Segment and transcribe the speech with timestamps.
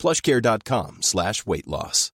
[0.00, 2.10] plushcare.com slash weight loss.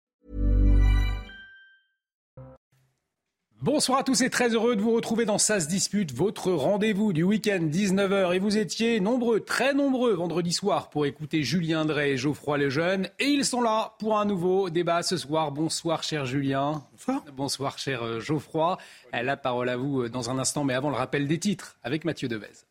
[3.62, 7.14] Bonsoir à tous et très heureux de vous retrouver dans Ça se dispute, votre rendez-vous
[7.14, 8.34] du week-end 19h.
[8.34, 13.08] Et vous étiez nombreux, très nombreux vendredi soir pour écouter Julien Drey et Geoffroy Lejeune.
[13.18, 15.52] Et ils sont là pour un nouveau débat ce soir.
[15.52, 16.84] Bonsoir cher Julien.
[16.92, 17.24] Bonsoir.
[17.32, 18.76] Bonsoir cher euh, Geoffroy.
[19.12, 22.04] La parole à vous euh, dans un instant, mais avant le rappel des titres avec
[22.04, 22.65] Mathieu Devez.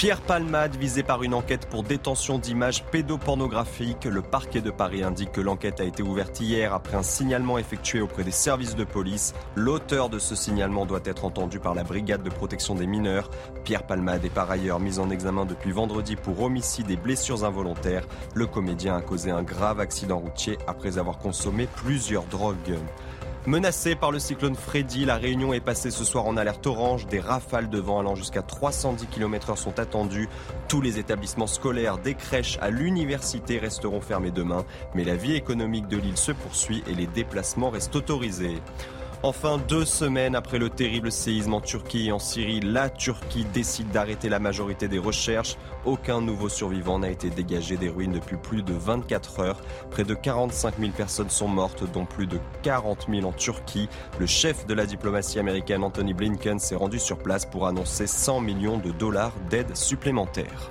[0.00, 4.06] Pierre Palmade, visé par une enquête pour détention d'images pédopornographiques.
[4.06, 8.00] Le parquet de Paris indique que l'enquête a été ouverte hier après un signalement effectué
[8.00, 9.34] auprès des services de police.
[9.56, 13.28] L'auteur de ce signalement doit être entendu par la brigade de protection des mineurs.
[13.62, 18.06] Pierre Palmade est par ailleurs mis en examen depuis vendredi pour homicide et blessures involontaires.
[18.34, 22.78] Le comédien a causé un grave accident routier après avoir consommé plusieurs drogues.
[23.50, 27.08] Menacée par le cyclone Freddy, la Réunion est passée ce soir en alerte orange.
[27.08, 30.28] Des rafales de vent allant jusqu'à 310 km/h sont attendues.
[30.68, 34.64] Tous les établissements scolaires, des crèches à l'université resteront fermés demain.
[34.94, 38.58] Mais la vie économique de l'île se poursuit et les déplacements restent autorisés.
[39.22, 43.90] Enfin, deux semaines après le terrible séisme en Turquie et en Syrie, la Turquie décide
[43.90, 45.58] d'arrêter la majorité des recherches.
[45.84, 49.60] Aucun nouveau survivant n'a été dégagé des ruines depuis plus de 24 heures.
[49.90, 53.90] Près de 45 000 personnes sont mortes, dont plus de 40 000 en Turquie.
[54.18, 58.40] Le chef de la diplomatie américaine, Anthony Blinken, s'est rendu sur place pour annoncer 100
[58.40, 60.70] millions de dollars d'aide supplémentaire.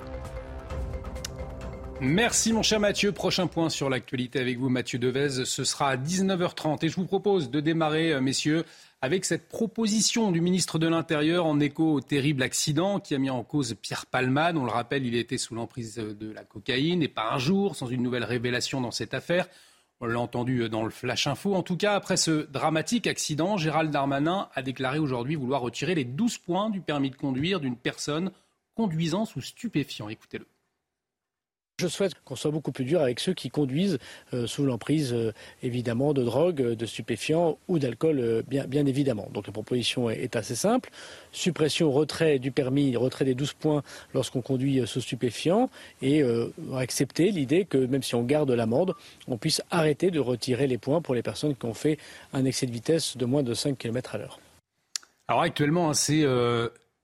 [2.02, 3.12] Merci mon cher Mathieu.
[3.12, 5.44] Prochain point sur l'actualité avec vous, Mathieu Devez.
[5.44, 6.82] Ce sera à 19h30.
[6.82, 8.64] Et je vous propose de démarrer, euh, messieurs,
[9.02, 13.28] avec cette proposition du ministre de l'Intérieur en écho au terrible accident qui a mis
[13.28, 14.56] en cause Pierre Palmade.
[14.56, 17.88] On le rappelle, il était sous l'emprise de la cocaïne et pas un jour sans
[17.88, 19.46] une nouvelle révélation dans cette affaire.
[20.00, 21.54] On l'a entendu dans le Flash Info.
[21.54, 26.04] En tout cas, après ce dramatique accident, Gérald Darmanin a déclaré aujourd'hui vouloir retirer les
[26.04, 28.32] 12 points du permis de conduire d'une personne
[28.74, 30.08] conduisant sous stupéfiant.
[30.08, 30.46] Écoutez-le.
[31.80, 33.98] Je souhaite qu'on soit beaucoup plus dur avec ceux qui conduisent
[34.34, 35.32] euh, sous l'emprise, euh,
[35.62, 39.30] évidemment, de drogue, de stupéfiants ou d'alcool, euh, bien, évidemment.
[39.32, 40.90] Donc la proposition est, assez simple.
[41.32, 43.82] Suppression, retrait du permis, retrait des 12 points
[44.12, 45.70] lorsqu'on conduit sous stupéfiants
[46.02, 46.22] et
[46.76, 48.94] accepter l'idée que même si on garde l'amende,
[49.26, 51.98] on puisse arrêter de retirer les points pour les personnes qui ont fait
[52.32, 54.38] un excès de vitesse de moins de 5 km à l'heure.
[55.28, 56.24] Alors actuellement, hein, c'est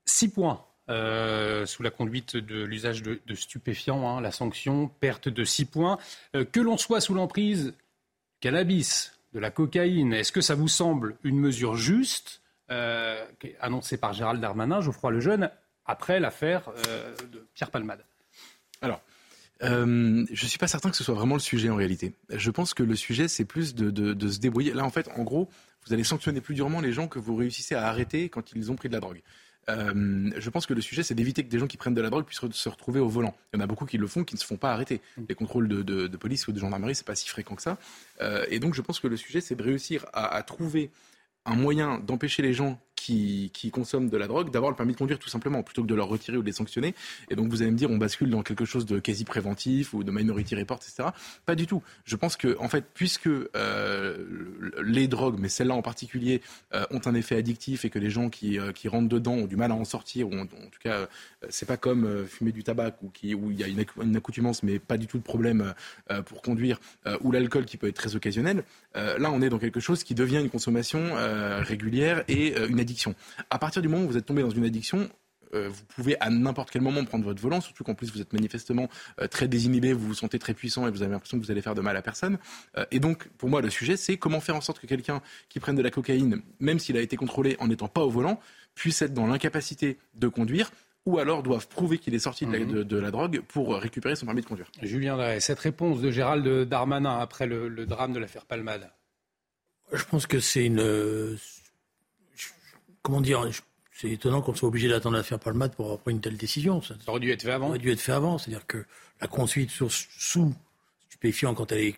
[0.05, 5.43] 6 points euh, sous la conduite de l'usage de, stupéfiants, hein, la sanction, perte de
[5.43, 5.97] 6 points.
[6.33, 7.73] Euh, que l'on soit sous l'emprise
[8.39, 13.25] cannabis, de la cocaïne, est-ce que ça vous semble une mesure juste, euh,
[13.59, 15.51] annoncée par Gérald Darmanin, Geoffroy Lejeune,
[15.85, 16.71] après l'affaire
[17.31, 18.03] de Pierre Palmade?
[18.81, 19.01] Alors,
[19.59, 22.13] je ne suis pas certain que ce soit vraiment le sujet en réalité.
[22.29, 24.73] Je pense que le sujet, c'est plus de, de, se débrouiller.
[24.73, 25.49] Là, en fait, en gros,
[25.85, 28.75] vous allez sanctionner plus durement les gens que vous réussissez à arrêter quand ils ont
[28.75, 29.21] pris de la drogue.
[29.69, 32.09] Euh, je pense que le sujet, c'est d'éviter que des gens qui prennent de la
[32.09, 33.35] drogue puissent se retrouver au volant.
[33.53, 35.01] Il y en a beaucoup qui le font, qui ne se font pas arrêter.
[35.17, 35.23] Mm.
[35.29, 37.77] Les contrôles de, police ou de gendarmerie, c'est pas si fréquent que ça.
[38.21, 40.91] Euh, et donc, je pense que le sujet, c'est de réussir à trouver
[41.45, 45.19] un moyen d'empêcher les gens qui, consomment de la drogue d'avoir le permis de conduire
[45.19, 46.95] tout simplement, plutôt que de leur retirer ou de les sanctionner.
[47.29, 50.03] Et donc vous allez me dire, on bascule dans quelque chose de quasi préventif ou
[50.03, 51.09] de minority report, etc.
[51.45, 51.83] Pas du tout.
[52.05, 54.25] Je pense que, en fait, puisque euh,
[54.83, 56.41] les drogues, mais celles-là en particulier,
[56.73, 59.47] euh, ont un effet addictif et que les gens qui, euh, qui rentrent dedans ont
[59.47, 61.07] du mal à en sortir, ou en, tout cas,
[61.49, 64.79] c'est pas comme fumer du tabac où, qui, où il y a une, accoutumance, mais
[64.79, 65.73] pas du tout de problème
[66.25, 66.79] pour conduire,
[67.21, 68.63] ou l'alcool qui peut être très occasionnel.
[68.95, 71.13] là, on est dans quelque chose qui devient une consommation
[71.61, 72.79] régulière et une
[73.49, 75.09] à partir du moment où vous êtes tombé dans une addiction,
[75.53, 78.33] euh, vous pouvez à n'importe quel moment prendre votre volant, surtout qu'en plus vous êtes
[78.33, 78.89] manifestement
[79.21, 81.61] euh, très désinhibé, vous vous sentez très puissant et vous avez l'impression que vous allez
[81.61, 82.37] faire de mal à personne.
[82.77, 85.59] Euh, et donc, pour moi, le sujet, c'est comment faire en sorte que quelqu'un qui
[85.59, 88.39] prenne de la cocaïne, même s'il a été contrôlé en n'étant pas au volant,
[88.75, 90.71] puisse être dans l'incapacité de conduire
[91.05, 92.83] ou alors doivent prouver qu'il est sorti de, la, mhm.
[92.83, 94.69] de, la, drogue pour récupérer son permis de conduire.
[94.81, 98.91] Julien cette réponse de Gérald Darmanin après le, le drame de l'affaire Palmade
[99.93, 101.37] Je pense que c'est une
[103.07, 103.49] comment dire,
[103.93, 106.81] c'est étonnant qu'on soit obligé d'attendre l'affaire Palmade pour prendre une telle décision.
[106.81, 107.67] Ça, aurait dû être fait avant.
[107.67, 108.37] Ça aurait dû être fait avant.
[108.37, 108.83] C'est-à-dire que
[109.21, 109.89] la conduite sous
[111.09, 111.95] stupéfiant, quand elle est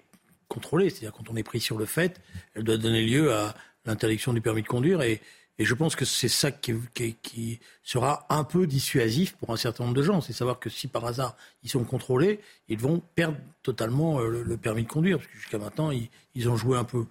[0.48, 2.22] contrôlée, c'est-à-dire quand on est pris sur le fait,
[2.54, 5.02] elle doit donner lieu à l'interdiction du permis de conduire.
[5.02, 5.20] Et,
[5.58, 6.76] Et je pense que c'est ça qui,
[7.24, 10.22] qui, sera un peu dissuasif pour un certain nombre de gens.
[10.22, 14.58] C'est savoir que si par hasard ils sont contrôlés, ils vont perdre totalement euh, le,
[14.58, 15.18] permis de conduire.
[15.18, 17.08] Parce que jusqu'à maintenant, ils, ont joué un peu.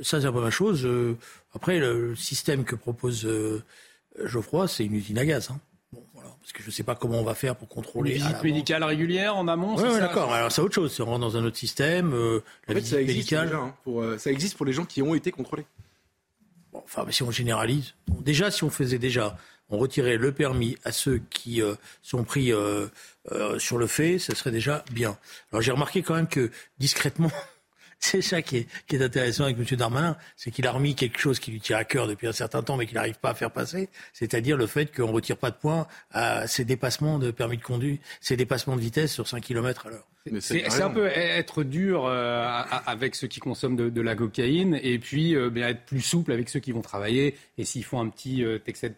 [0.00, 0.84] Ça, c'est la première chose.
[0.84, 1.16] Euh,
[1.58, 3.62] après, le système que propose euh,
[4.24, 5.50] Geoffroy, c'est une usine à gaz.
[5.50, 5.60] Hein.
[5.92, 8.12] Bon, voilà, parce que je ne sais pas comment on va faire pour contrôler.
[8.12, 10.32] Une visite médicale régulière en amont Oui, ouais, d'accord.
[10.32, 10.92] Alors c'est autre chose.
[10.92, 12.12] C'est rentre dans un autre système.
[12.12, 15.66] en fait, ça existe, hein, pour, ça existe pour les gens qui ont été contrôlés
[16.84, 19.36] enfin, si on généralise, déjà, si on faisait déjà,
[19.70, 22.86] on retirait le permis à ceux qui euh, sont pris euh,
[23.32, 25.18] euh, sur le fait, ce serait déjà bien.
[25.52, 27.30] Alors j'ai remarqué quand même que discrètement,
[27.98, 29.64] c'est ça qui est, intéressant avec M.
[29.76, 32.62] Darmanin, c'est qu'il a remis quelque chose qui lui tient à cœur depuis un certain
[32.62, 35.50] temps, mais qu'il n'arrive pas à faire passer, c'est-à-dire le fait qu'on ne retire pas
[35.50, 39.42] de points à ces dépassements de permis de conduire, ces dépassements de vitesse sur 5
[39.42, 40.06] km à l'heure.
[40.40, 42.44] C'est un peu être dur euh,
[42.86, 46.60] avec ceux qui consomment de, la cocaïne et puis euh, être plus souple avec ceux
[46.60, 47.34] qui vont travailler.
[47.56, 48.94] Et s'ils font un petit euh, excès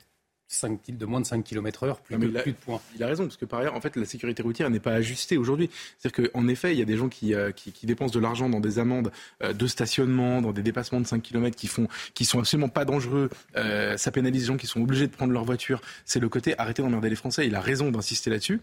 [0.52, 2.80] 5, de moins de 5 km heure, plus, de, plus de points.
[2.96, 5.36] Il a raison, parce que par ailleurs, en fait, la sécurité routière n'est pas ajustée
[5.36, 5.70] aujourd'hui.
[5.98, 8.48] C'est-à-dire qu'en effet, il y a des gens qui, euh, qui, qui dépensent de l'argent
[8.48, 9.12] dans des amendes
[9.44, 12.84] euh, de stationnement, dans des dépassements de 5 km qui, font, qui sont absolument pas
[12.84, 13.30] dangereux.
[13.56, 15.80] Euh, ça pénalise les gens qui sont obligés de prendre leur voiture.
[16.04, 17.46] C'est le côté arrêter d'emmerder les Français.
[17.46, 18.60] Il a raison d'insister là-dessus.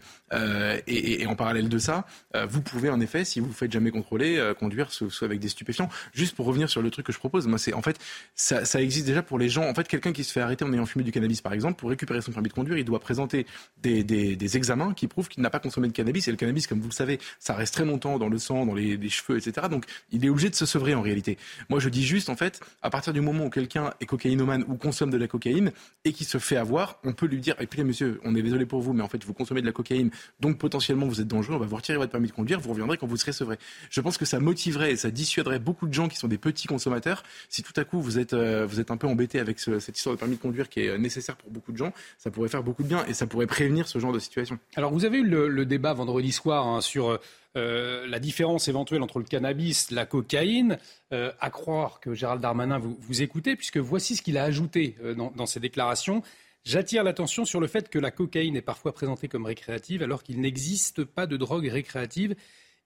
[0.86, 2.06] Et, et, en parallèle de ça,
[2.48, 5.88] vous pouvez en effet, si vous ne faites jamais contrôler, conduire soit avec des stupéfiants.
[6.12, 7.98] Juste pour revenir sur le truc que je propose, moi, c'est en fait,
[8.34, 9.64] ça, ça existe déjà pour les gens.
[9.68, 11.88] En fait, quelqu'un qui se fait arrêter en ayant fumé du cannabis, par exemple, pour
[11.88, 13.46] récupérer son permis de conduire, il doit présenter
[13.82, 16.28] des, examens qui prouvent qu'il n'a pas consommé de cannabis.
[16.28, 18.74] Et le cannabis, comme vous le savez, ça reste très longtemps dans le sang, dans
[18.74, 19.68] les, cheveux, etc.
[19.70, 21.38] Donc il est obligé de se sevrer en réalité.
[21.70, 24.76] Moi, je dis juste, en fait, à partir du moment où quelqu'un est cocaïnomane ou
[24.76, 25.72] consomme de la cocaïne
[26.04, 28.80] et qui se fait avoir, on peut lui dire, écoutez monsieur, on est désolé pour
[28.80, 30.10] vous, mais en fait, vous consommez de la cocaïne,
[30.40, 32.98] donc potentiellement vous êtes dangereux, on va vous retirer votre permis de conduire, vous reviendrez
[32.98, 33.56] quand vous serez sevré.
[33.90, 36.66] Je pense que ça motiverait et ça dissuaderait beaucoup de gens qui sont des petits
[36.66, 37.22] consommateurs.
[37.48, 40.14] Si tout à coup vous êtes, euh, vous êtes un peu embêté avec cette histoire
[40.14, 42.82] de permis de conduire qui est nécessaire pour beaucoup de gens, ça pourrait faire beaucoup
[42.82, 44.58] de bien et ça pourrait prévenir ce genre de situation.
[44.76, 47.18] Alors vous avez eu le, débat vendredi soir hein, sur
[47.56, 50.78] euh, la différence éventuelle entre le cannabis, la cocaïne.
[51.12, 54.96] Euh, à croire que Gérald Darmanin vous, vous écoutez, puisque voici ce qu'il a ajouté
[55.02, 56.22] euh, dans, dans ses déclarations.
[56.64, 60.40] J'attire l'attention sur le fait que la cocaïne est parfois présentée comme récréative alors qu'il
[60.40, 62.34] n'existe pas de drogue récréative.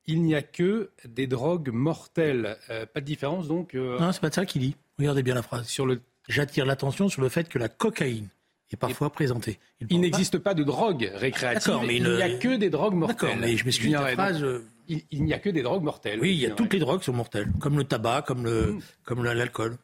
[0.07, 2.59] Il n'y a que des drogues mortelles.
[2.93, 3.75] pas de différence donc.
[3.75, 4.77] Non, c'est pas de ça qu'il dit.
[4.99, 5.67] Regardez bien la phrase.
[5.69, 6.01] Sur le...
[6.29, 8.29] J'attire l'attention sur le fait que la cocaïne
[8.75, 9.59] est parfois présenté.
[9.91, 10.55] Il, n'existe pas...
[10.55, 13.39] de drogue récréative, mais il n'y a que des drogues mortelles.
[13.41, 14.45] mais je m'excuse phrase...
[14.89, 16.21] Il, n'y a que des drogues mortelles.
[16.21, 18.83] Oui, il y a toutes les drogues sont mortelles, comme le tabac, comme le, mm.
[19.05, 19.79] comme l'alcool.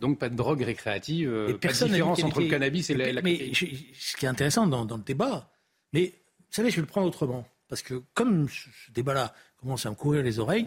[0.00, 3.52] Donc pas de drogue récréative, euh, pas de différence entre le cannabis et la, Mais
[3.54, 5.50] ce qui est intéressant dans, le débat,
[5.92, 9.90] mais vous savez, je vais le prendre autrement, parce que comme ce débat-là commence à
[9.90, 10.66] me courir les oreilles,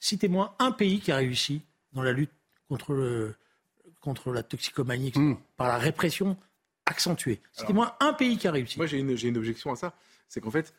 [0.00, 1.60] citez-moi un pays qui a réussi
[1.92, 2.32] dans la lutte
[2.68, 3.34] contre, le,
[4.00, 5.36] contre la toxicomanie mm.
[5.56, 6.38] par la répression
[6.86, 7.40] accentué.
[7.52, 8.78] C'était moi un pays qui a réussi.
[8.78, 9.94] Moi, j'ai une, une objection à ça.
[10.28, 10.72] C'est qu'en fait,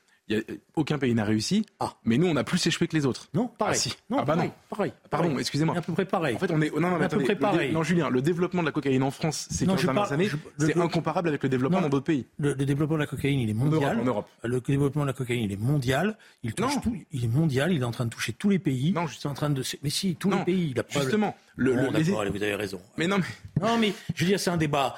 [0.75, 1.93] aucun pays n'a réussi, ah.
[2.03, 3.29] mais nous, on a plus échoué que les autres.
[3.33, 3.79] Non, pareil.
[3.85, 4.93] Ah, non, ah bah pareil, pareil.
[5.09, 5.77] Pardon, excusez-moi.
[5.77, 6.35] À peu près pareil.
[6.35, 6.73] En fait, on est.
[6.73, 7.71] Non, non, mais attendez, pareil.
[7.71, 11.29] non, Julien, le développement de la cocaïne en France ces 15 dernières années, c'est incomparable
[11.29, 12.25] avec le développement dans d'autres pays.
[12.39, 13.99] Le, développement de la cocaïne, il est mondial.
[13.99, 14.27] En Europe.
[14.43, 16.17] Le développement de la cocaïne, il est mondial.
[16.43, 16.97] Il touche tout.
[17.11, 17.71] Il est mondial.
[17.71, 18.91] Il est en train de toucher tous les pays.
[18.93, 19.63] Non, juste en train de.
[19.83, 20.71] Mais si, tous les pays.
[20.71, 21.35] Il a Justement.
[21.57, 22.79] Le, le, d'accord, vous avez raison.
[22.97, 23.67] Mais non, mais...
[23.67, 24.95] Non, mais je veux dire, c'est un débat.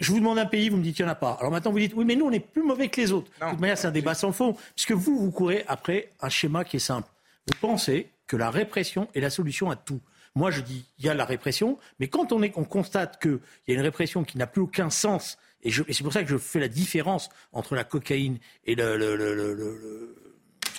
[0.00, 1.36] Je vous demande un pays, vous me dites qu'il n'y en a pas.
[1.38, 3.30] Alors maintenant, vous dites, oui, mais nous, on est plus mauvais que les autres.
[3.38, 4.56] de toute manière, c'est un débat sans fond.
[4.74, 7.08] Puisque vous, vous courez après un schéma qui est simple.
[7.46, 10.00] Vous pensez que la répression est la solution à tout.
[10.34, 13.40] Moi, je dis, il y a la répression, mais quand on, est, on constate qu'il
[13.66, 16.28] y a une répression qui n'a plus aucun sens, et, et c'est pour ça que
[16.28, 20.14] je fais la différence entre la cocaïne et le, le, le,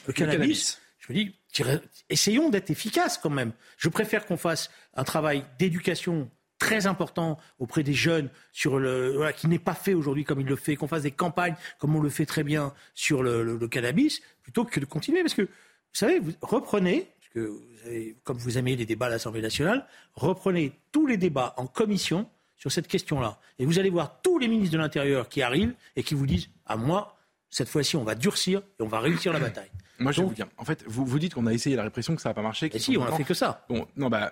[0.08, 1.36] le cannabis, je me dis,
[2.10, 3.52] essayons d'être efficaces quand même.
[3.78, 6.30] Je préfère qu'on fasse un travail d'éducation
[6.60, 10.48] très important auprès des jeunes sur le voilà, qui n'est pas fait aujourd'hui comme il
[10.48, 14.22] le fait, qu'on fasse des campagnes comme on le fait très bien sur le, cannabis,
[14.44, 15.22] plutôt que de continuer.
[15.22, 15.48] Parce que, vous
[15.94, 21.08] savez, vous reprenez, parce que comme vous aimez les débats à l'Assemblée nationale, reprenez tous
[21.08, 23.40] les débats en commission sur cette question-là.
[23.58, 26.50] Et vous allez voir tous les ministres de l'Intérieur qui arrivent et qui vous disent,
[26.66, 27.18] à moi,
[27.50, 29.72] cette fois-ci, on va durcir et on va réussir la bataille.
[29.98, 30.48] Moi, je vais vous dire.
[30.58, 32.70] En fait, vous, vous dites qu'on a essayé la répression, que ça n'a pas marché.
[32.74, 33.66] Et si, on a fait que ça.
[33.70, 34.32] Bon, non, bah,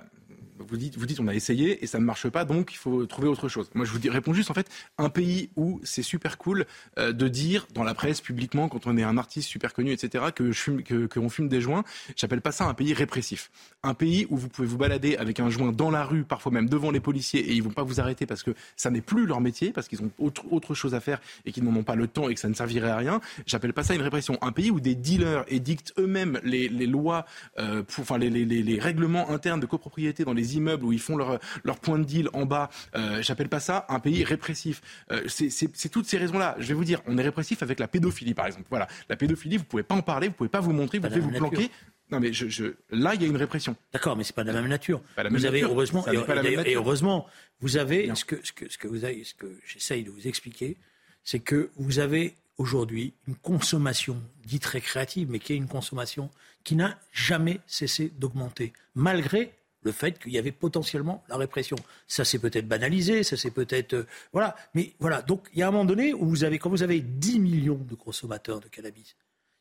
[0.68, 3.06] vous dites, vous dites on a essayé et ça ne marche pas, donc il faut
[3.06, 3.70] trouver autre chose.
[3.74, 6.66] Moi, je vous dis, réponds juste en fait, un pays où c'est super cool
[6.98, 10.26] euh, de dire dans la presse publiquement quand on est un artiste super connu, etc.,
[10.36, 11.84] que je fume, qu'on fume des joints.
[12.16, 13.52] J'appelle pas ça un pays répressif.
[13.84, 16.70] Un pays où vous pouvez vous balader avec un joint dans la rue, parfois même
[16.70, 19.42] devant les policiers, et ils vont pas vous arrêter parce que ça n'est plus leur
[19.42, 22.08] métier, parce qu'ils ont autre, autre chose à faire et qu'ils n'en ont pas le
[22.08, 23.22] temps et que ça ne servirait à rien.
[23.46, 24.38] J'appelle pas ça une répression.
[24.42, 27.26] Un pays où des dealers édictent eux-mêmes les, les lois,
[27.60, 31.16] euh, enfin les, les, les, règlements internes de copropriété dans les immeubles où ils font
[31.16, 32.70] leur, leur point de deal en bas.
[32.96, 34.82] Euh, J'appelle pas ça un pays répressif.
[35.12, 36.56] Euh, c'est toutes ces raisons-là.
[36.60, 38.66] Je vais vous dire, on est répressif avec la pédophilie, par exemple.
[38.70, 41.20] Voilà, la pédophilie, vous pouvez pas en parler, vous pouvez pas vous montrer, vous pouvez
[41.22, 41.72] vous planquer.
[42.10, 42.66] Non, mais je, je...
[42.90, 43.76] là, il y a une répression.
[43.92, 45.02] D'accord, mais c'est pas de la même nature.
[45.30, 47.28] vous avez heureusement, et, heureusement,
[47.60, 50.28] vous avez ce que, ce que, ce que vous avez, ce que j'essaye de vous
[50.28, 50.78] expliquer,
[51.24, 56.30] c'est que vous avez aujourd'hui une consommation dite récréative, mais qui est une consommation
[56.64, 59.54] qui n'a jamais cessé d'augmenter, malgré
[59.88, 61.78] le fait qu'il y avait potentiellement la répression.
[62.08, 63.94] Ça s'est peut-être banalisé, ça s'est peut-être...
[63.94, 66.70] Euh, voilà, mais voilà, donc il y a un moment donné où vous avez, quand
[66.70, 69.16] vous avez 10 millions de consommateurs de cannabis,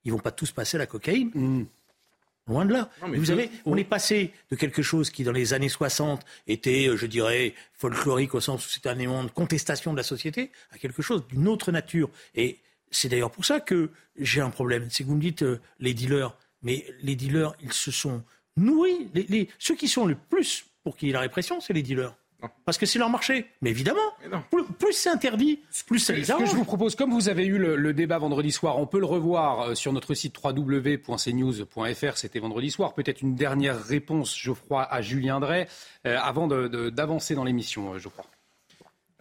[0.04, 1.30] ils vont pas tous passer à la cocaïne.
[1.34, 1.66] Mm.
[2.48, 2.90] Loin de là.
[3.02, 6.96] vous avez, on est passé de quelque chose qui, dans les années 60, était, euh,
[6.96, 10.78] je dirais, folklorique au sens où c'était un élément de contestation de la société, à
[10.78, 12.08] quelque chose d'une autre nature.
[12.36, 12.58] Et
[12.90, 14.86] c'est d'ailleurs pour ça que j'ai un problème.
[14.90, 18.22] C'est que vous me dites euh, les dealers, mais les dealers, ils se sont
[18.56, 19.08] nourris.
[19.14, 22.14] Les, ceux qui sont le plus pour qu'il y ait la répression, c'est les dealers.
[22.64, 23.46] Parce que c'est leur marché.
[23.62, 23.98] Mais évidemment,
[24.50, 26.44] plus, c'est interdit, plus ça les arrange.
[26.44, 29.00] Ce que je vous propose, comme vous avez eu le, débat vendredi soir, on peut
[29.00, 32.16] le revoir euh, sur notre site www.cnews.fr.
[32.16, 32.94] C'était vendredi soir.
[32.94, 35.66] Peut-être une dernière réponse, Geoffroy, à Julien Drey,
[36.06, 38.26] euh, avant d'avancer dans l'émission, je crois.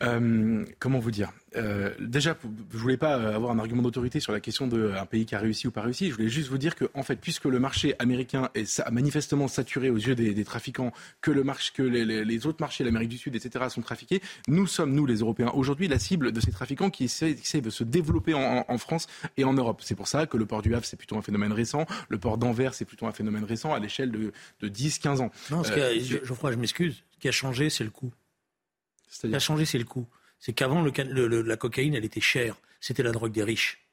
[0.02, 2.36] Euh, comment vous dire euh, Déjà,
[2.72, 5.40] je voulais pas avoir un argument d'autorité sur la question d'un euh, pays qui a
[5.40, 6.10] réussi ou pas réussi.
[6.10, 9.90] Je voulais juste vous dire que, en fait, puisque le marché américain est manifestement saturé
[9.90, 13.66] aux yeux des, trafiquants, que, le marché, que les, autres marchés, l'Amérique du Sud, etc.,
[13.70, 17.62] sont trafiqués, nous sommes, nous les Européens, aujourd'hui la cible de ces trafiquants qui essaient,
[17.62, 19.82] de se développer en, France et en Europe.
[19.84, 21.86] C'est pour ça que le port du Havre, c'est plutôt un phénomène récent.
[22.10, 25.32] Le port d'Anvers, c'est plutôt un phénomène récent à l'échelle de, 10-15 ans.
[25.50, 27.04] Non, ce je, Geoffroy, je m'excuse.
[27.12, 28.12] Ce qui a changé, c'est le coût.
[29.22, 30.08] Ce qui a changé, c'est le coût.
[30.40, 32.58] C'est qu'avant, la cocaïne, elle était chère.
[32.80, 33.88] C'était la drogue des riches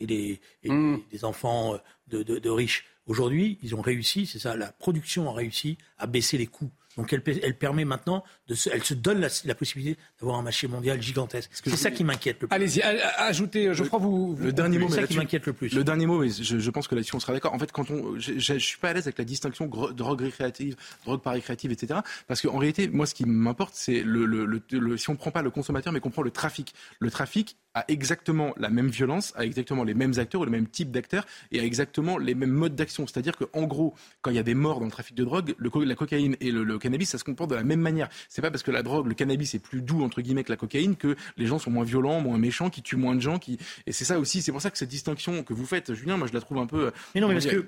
[0.00, 0.98] et des, mmh.
[1.22, 1.78] enfants
[2.12, 2.84] euh, de riches.
[3.06, 6.70] Aujourd'hui, ils ont réussi, c'est ça, la production a réussi à baisser les coûts.
[6.98, 10.66] Donc elle, elle permet maintenant, de se, elle se donne la, possibilité d'avoir un marché
[10.66, 11.50] mondial gigantesque.
[11.52, 12.54] C'est ça qui m'inquiète le plus.
[12.54, 14.36] Allez-y, ajoutez, je crois vous.
[14.40, 15.72] Le dernier mot, c'est ça qui m'inquiète le plus.
[15.72, 17.54] Le dernier mot, mais je, pense que là-dessus on sera d'accord.
[17.54, 20.74] En fait, quand on, je, je, suis pas à l'aise avec la distinction drogue récréative,
[21.04, 22.00] drogue pas récréative, etc.
[22.26, 25.42] Parce qu'en réalité, moi, ce qui m'importe, c'est le, le, le, si on prend pas
[25.42, 26.74] le consommateur, mais qu'on prend le trafic.
[26.98, 30.66] Le trafic a exactement la même violence, a exactement les mêmes acteurs ou le même
[30.66, 33.06] type d'acteurs et a exactement les mêmes modes d'action.
[33.06, 35.84] C'est-à-dire qu'en gros, quand il y a des morts dans le trafic de drogue, le,
[35.84, 38.08] la cocaïne et le, le cannabis, ça se comporte de la même manière.
[38.28, 40.56] C'est pas parce que la drogue, le cannabis est plus doux entre guillemets que la
[40.56, 43.38] cocaïne que les gens sont moins violents, moins méchants, qui tuent moins de gens.
[43.38, 43.58] Qui...
[43.86, 46.26] Et c'est ça aussi, c'est pour ça que cette distinction que vous faites, Julien, moi
[46.26, 46.92] je la trouve un peu.
[47.14, 47.66] Mais non, mais parce que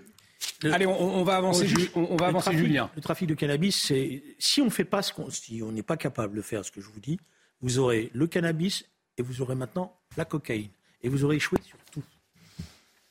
[0.65, 2.91] Allez, on, va avancer, on, va avancer Julien.
[2.97, 5.99] Le trafic de cannabis, c'est si on fait pas ce qu'on, si on n'est pas
[5.99, 7.19] capable de faire ce que je vous dis,
[7.61, 8.87] vous aurez le cannabis
[9.19, 10.71] et vous aurez maintenant la cocaïne
[11.03, 12.03] et vous aurez échoué sur tout.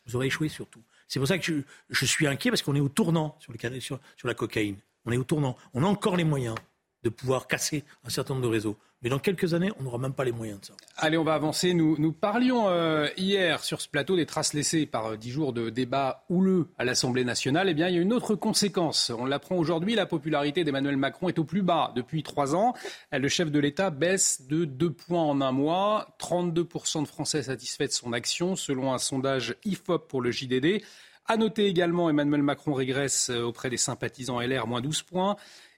[0.05, 0.81] Vous aurez échoué sur tout.
[1.07, 3.99] C'est pour ça que je, suis inquiet parce qu'on est au tournant sur, le, sur,
[4.15, 4.77] sur la cocaïne.
[5.09, 5.57] On est au tournant.
[5.73, 6.53] On a encore les moyens
[7.01, 8.77] de pouvoir casser un certain nombre de réseaux.
[9.01, 10.73] Mais dans quelques années, on n'aura même pas les moyens de ça.
[10.97, 11.73] Allez, on va avancer.
[11.73, 15.71] Nous, parlions euh, hier sur ce plateau des traces laissées par euh, dix jours de
[15.71, 17.69] débat houleux à l'Assemblée nationale.
[17.69, 19.11] Eh bien, il y a une autre conséquence.
[19.17, 22.75] On l'apprend aujourd'hui, la popularité d'Emmanuel Macron est au plus bas depuis trois ans.
[23.11, 26.15] Le chef de l'État baisse de deux points en un mois.
[26.19, 30.83] 32% de Français satisfaits de son action, selon un sondage IFOP pour le JDD.
[31.31, 35.35] À noter également, Emmanuel Macron régresse euh, auprès des sympathisants LR, moins 12 points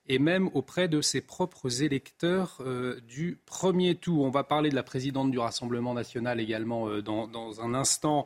[0.07, 4.23] et même auprès de ses propres électeurs euh, du premier tour.
[4.23, 8.25] On va parler de la présidente du Rassemblement national également euh, dans, un instant.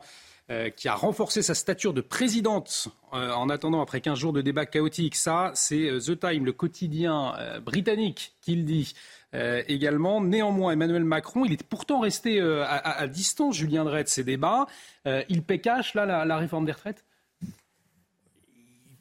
[0.76, 5.16] Qui a renforcé sa stature de présidente en attendant après 15 jours de débat chaotique.
[5.16, 8.94] Ça, c'est The Time, le quotidien britannique, qui le dit.
[9.32, 10.20] également.
[10.20, 14.68] Néanmoins, Emmanuel Macron, il est pourtant resté à, distance, Julien Drey, de ces débats.
[15.04, 17.04] il cash, là, la réforme des retraites?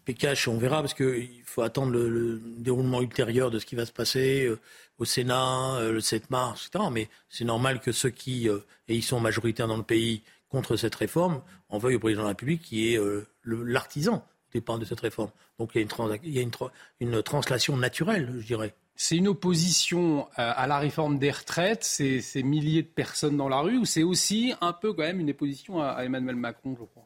[0.05, 3.91] Pécache, on verra, parce qu'il faut attendre le, déroulement ultérieur de ce qui va se
[3.91, 4.59] passer euh,
[4.99, 6.89] au Sénat euh, le 7 mars, etc.
[6.91, 10.75] Mais c'est normal que ceux qui, euh, et ils sont majoritaires dans le pays, contre
[10.77, 12.99] cette réforme, en veuillent au président de la République qui est
[13.43, 15.31] l'artisan dépend de cette réforme.
[15.59, 16.71] Donc il y a, une, y a
[17.01, 18.73] une, translation naturelle, je dirais.
[18.95, 23.79] C'est une opposition à la réforme des retraites, ces milliers de personnes dans la rue,
[23.79, 27.04] ou c'est aussi un peu quand même une opposition à Emmanuel Macron, je crois?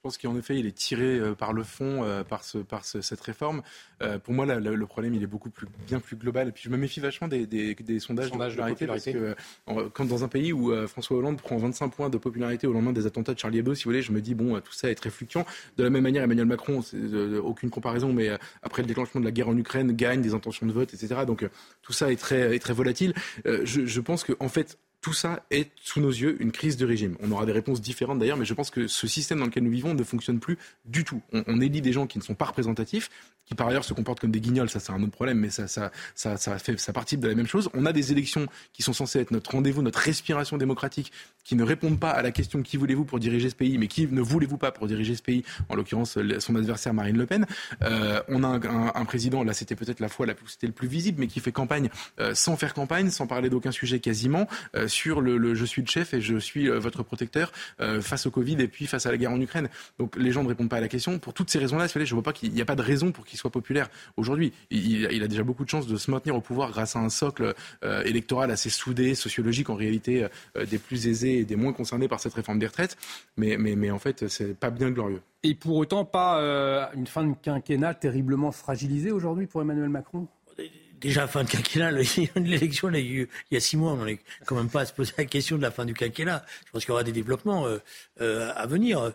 [0.00, 2.86] Je pense qu'en effet, il est tiré euh, par le fond euh, par, ce, par
[2.86, 3.60] cette réforme.
[4.00, 6.48] Euh, pour moi, le problème, il est beaucoup plus, bien plus global.
[6.48, 7.44] Et puis, je me méfie vachement des,
[7.98, 9.36] sondages, de popularité, parce que
[9.92, 13.04] quand dans un pays où François Hollande prend 25 points de popularité au lendemain des
[13.04, 15.10] attentats de Charlie Hebdo, si vous voulez, je me dis bon, tout ça est très
[15.10, 15.44] fluctuant.
[15.76, 16.80] De la même manière, Emmanuel Macron,
[17.44, 18.30] aucune comparaison, mais
[18.62, 21.26] après le déclenchement de la guerre en Ukraine, gagne des intentions de vote, etc.
[21.26, 21.46] Donc
[21.82, 23.12] tout ça est très, est très volatile.
[23.44, 26.84] Je, je pense que en fait, tout ça est sous nos yeux une crise de
[26.84, 27.16] régime.
[27.20, 29.70] On aura des réponses différentes d'ailleurs, mais je pense que ce système dans lequel nous
[29.70, 31.22] vivons ne fonctionne plus du tout.
[31.32, 33.10] On, élit des gens qui ne sont pas représentatifs,
[33.46, 35.66] qui par ailleurs se comportent comme des guignols, ça c'est un autre problème, mais ça,
[35.66, 37.68] fait, ça participe de la même chose.
[37.74, 41.12] On a des élections qui sont censées être notre rendez-vous, notre respiration démocratique,
[41.44, 44.06] qui ne répondent pas à la question qui voulez-vous pour diriger ce pays, mais qui
[44.06, 47.46] ne voulez-vous pas pour diriger ce pays, en l'occurrence son adversaire Marine Le Pen.
[47.82, 48.60] Euh, on a
[48.94, 51.52] un président, là c'était peut-être la fois la c'était le plus visible, mais qui fait
[51.52, 51.90] campagne
[52.20, 54.46] euh, sans faire campagne, sans parler d'aucun sujet quasiment.
[54.74, 58.26] Euh, sur le, je suis le chef et je suis euh, votre protecteur euh, face
[58.26, 59.70] au Covid et puis face à la guerre en Ukraine.
[59.98, 61.18] Donc les gens ne répondent pas à la question.
[61.18, 63.24] Pour toutes ces raisons-là, je ne vois pas qu'il n'y a pas de raison pour
[63.24, 64.52] qu'il soit populaire aujourd'hui.
[64.70, 67.54] Il, a déjà beaucoup de chances de se maintenir au pouvoir grâce à un socle
[67.84, 70.26] euh, électoral assez soudé, sociologique en réalité,
[70.68, 72.96] des plus aisés et des moins concernés par cette réforme des retraites.
[73.36, 75.22] Mais, en fait, c'est pas bien glorieux.
[75.42, 80.28] Et pour autant, pas une fin de quinquennat terriblement fragilisée aujourd'hui pour Emmanuel Macron?
[81.00, 81.90] Déjà fin de quinquennat,
[82.36, 85.24] l'élection il y a six mois, on n'est quand même pas à se poser la
[85.24, 86.44] question de la fin du quinquennat.
[86.66, 87.78] Je pense qu'il y aura des développements euh,
[88.20, 89.12] euh, à venir.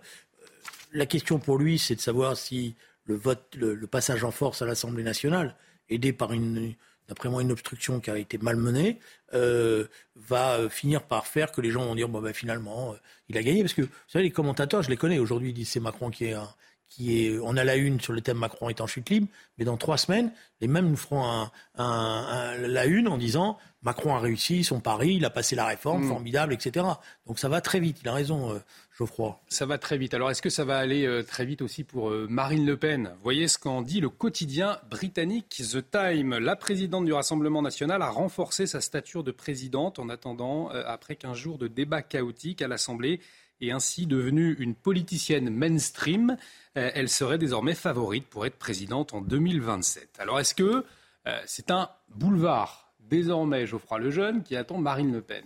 [0.93, 2.75] La question pour lui, c'est de savoir si
[3.05, 5.55] le vote, le, passage en force à l'Assemblée nationale,
[5.89, 6.73] aidé par une,
[7.07, 8.99] d'après moi, une obstruction qui a été malmenée,
[9.33, 12.95] euh, va finir par faire que les gens vont dire bon ben finalement euh,
[13.27, 15.69] il a gagné parce que vous savez les commentateurs, je les connais aujourd'hui, ils disent
[15.69, 16.47] c'est Macron qui est un,
[16.95, 19.65] qui est, on a la une sur le thème Macron est en chute libre, mais
[19.65, 24.15] dans trois semaines, les mêmes nous feront un, un, un, la une en disant Macron
[24.15, 26.07] a réussi son pari, il a passé la réforme, mmh.
[26.07, 26.85] formidable, etc.
[27.27, 28.59] Donc ça va très vite, il a raison, euh,
[28.97, 29.37] Geoffroy.
[29.49, 30.13] Ça va très vite.
[30.13, 33.11] Alors est-ce que ça va aller euh, très vite aussi pour euh, Marine Le Pen?
[33.23, 36.37] Voyez ce qu'en dit le quotidien britannique The Time.
[36.37, 41.37] La présidente du Rassemblement national a renforcé sa stature de présidente en attendant, après 15
[41.37, 43.19] jours de débats chaotiques à l'Assemblée,
[43.61, 46.37] et ainsi devenue une politicienne mainstream.
[46.77, 50.17] Euh, elle serait désormais favorite pour être présidente en 2027.
[50.19, 50.85] Alors est-ce que
[51.27, 55.43] euh, c'est un boulevard désormais Geoffroy Lejeune qui attend Marine Le Pen?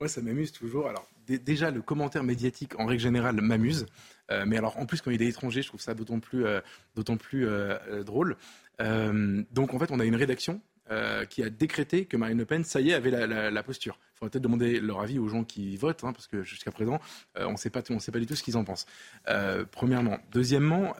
[0.00, 0.88] Ouais, ça m'amuse toujours.
[0.88, 3.86] Alors déjà, le commentaire médiatique en règle générale m'amuse,
[4.30, 6.44] euh, mais alors en plus quand il est étranger, je trouve ça d'autant plus,
[7.18, 7.46] plus
[8.04, 8.36] drôle.
[8.78, 10.60] donc en fait, on a une rédaction
[11.28, 13.98] qui a décrété que Marine Le Pen, ça y est, avait la, posture.
[14.14, 17.00] Il faudrait peut-être demander leur avis aux gens qui votent, hein, parce que jusqu'à présent,
[17.36, 18.86] on ne sait pas, du tout ce qu'ils en pensent.
[19.70, 20.94] premièrement, deuxièmement,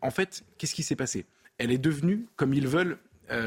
[0.00, 1.26] en fait, qu'est-ce qui s'est passé?
[1.58, 2.98] Elle est devenue comme ils veulent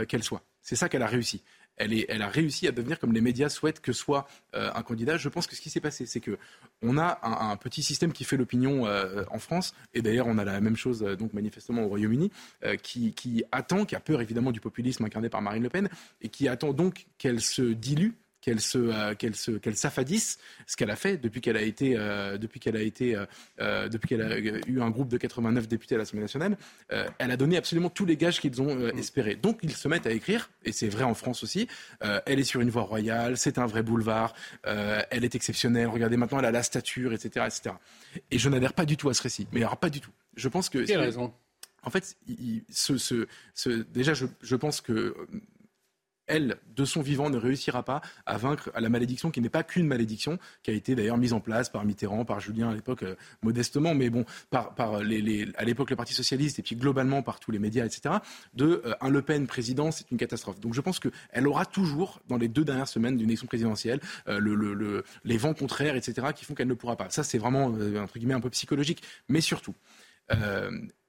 [0.08, 0.44] qu'elle soit.
[0.62, 1.44] C'est ça qu'elle a réussi
[1.78, 5.18] elle, a réussi à devenir comme les médias souhaitent que soit euh, un candidat.
[5.18, 6.38] Je pense que ce qui s'est passé, c'est que
[6.82, 10.46] on a un, petit système qui fait l'opinion euh, en France, et d'ailleurs on a
[10.46, 12.32] la même chose euh, donc manifestement au Royaume-Uni,
[12.82, 15.90] qui, attend, qui a peur évidemment du populisme incarné par Marine Le Pen,
[16.22, 18.12] et qui attend donc qu'elle se dilue
[18.46, 21.96] qu'elle se, euh, qu'elle se, qu'elle s'affadisse, ce qu'elle a fait depuis qu'elle a été,
[21.98, 23.18] euh, depuis qu'elle a été,
[23.60, 26.56] euh, depuis qu'elle a eu un groupe de 89 députés à l'Assemblée nationale,
[26.90, 29.00] elle a donné absolument tous les gages qu'ils ont mm.
[29.00, 29.36] espérés.
[29.36, 31.68] Donc ils se mettent à écrire, et c'est vrai en France aussi.
[32.02, 35.88] elle est sur une voie royale, c'est un vrai boulevard, elle est exceptionnelle.
[35.88, 37.76] Regardez maintenant, elle a la stature, etc., etc.
[38.30, 40.12] Et je n'adhère pas du tout à ce récit, mais alors pas du tout.
[40.36, 40.80] Je pense que.
[40.80, 41.34] Quelle raison?
[41.86, 45.16] en fait, il, ce, ce, ce, déjà, je, je pense que
[46.28, 49.88] elle, de son vivant, ne réussira pas à vaincre la malédiction qui n'est pas qu'une
[49.88, 53.16] malédiction, qui a été d'ailleurs mise en place par Mitterrand, par Julien à l'époque, euh,
[53.42, 57.52] modestement, mais bon, par, les, à l'époque le Parti socialiste et puis globalement par tous
[57.52, 58.16] les médias, etc.
[58.54, 60.60] De euh, un Le Pen président, c'est une catastrophe.
[60.60, 64.40] Donc je pense qu'elle aura toujours, dans les deux dernières semaines d'une élection présidentielle, euh,
[64.40, 67.10] le, le, le, les vents contraires, etc., qui font qu'elle ne pourra pas.
[67.10, 69.76] Ça, c'est vraiment entre guillemets un peu psychologique, mais surtout.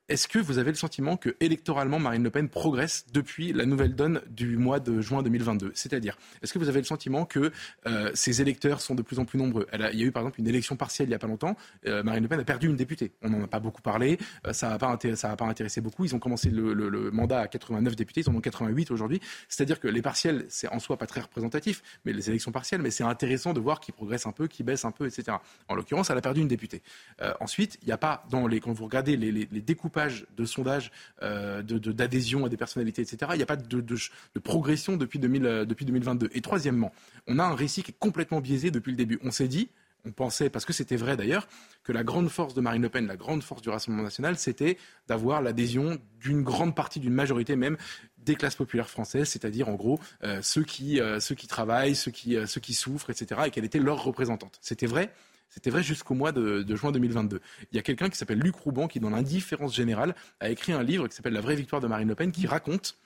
[0.08, 3.96] Est-ce que vous avez le sentiment que électoralement Marine Le Pen progresse depuis la nouvelle
[3.96, 7.50] donne du mois de juin 2022 C'est-à-dire, est-ce que vous avez le sentiment que
[7.88, 9.66] euh, ces électeurs sont de plus en plus nombreux?
[9.72, 11.56] Il y a eu par exemple une élection partielle il n'y a pas longtemps.
[11.88, 13.10] Euh, Marine Le Pen a perdu une députée.
[13.20, 14.16] On n'en a pas beaucoup parlé.
[14.46, 16.04] Euh, ça n'a pas, pas, intéressé beaucoup.
[16.04, 18.20] Ils ont commencé le, mandat à 89 députés.
[18.20, 19.20] Ils en ont 88 aujourd'hui.
[19.48, 22.92] C'est-à-dire que les partiels, c'est en soi pas très représentatif, mais les élections partielles, mais
[22.92, 25.38] c'est intéressant de voir qui progressent un peu, qui baissent un peu, etc.
[25.66, 26.82] En l'occurrence, elle a perdu une députée.
[27.22, 29.95] Euh, ensuite, il n'y a pas dans les quand vous regardez les, les découpes
[30.36, 30.90] de sondages
[31.22, 33.30] euh, d'adhésion à des personnalités, etc.
[33.34, 33.96] Il n'y a pas de, de,
[34.34, 36.30] de progression depuis, 2000, euh, depuis 2022.
[36.32, 36.92] Et troisièmement,
[37.26, 39.18] on a un récit qui est complètement biaisé depuis le début.
[39.22, 39.68] On s'est dit,
[40.04, 41.48] on pensait, parce que c'était vrai d'ailleurs,
[41.82, 44.78] que la grande force de Marine Le Pen, la grande force du Rassemblement national, c'était
[45.08, 47.76] d'avoir l'adhésion d'une grande partie, d'une majorité même
[48.18, 52.10] des classes populaires françaises, c'est-à-dire en gros euh, ceux, qui, euh, ceux qui travaillent, ceux
[52.10, 54.58] qui, ceux qui souffrent, etc., et qu'elle était leur représentante.
[54.60, 55.12] C'était vrai,
[55.48, 57.40] c'était vrai jusqu'au mois de, juin 2022.
[57.72, 60.82] Il y a quelqu'un qui s'appelle Luc Rouban, qui, dans l'indifférence générale, a écrit un
[60.82, 62.96] livre qui s'appelle La vraie victoire de Marine Le Pen, qui raconte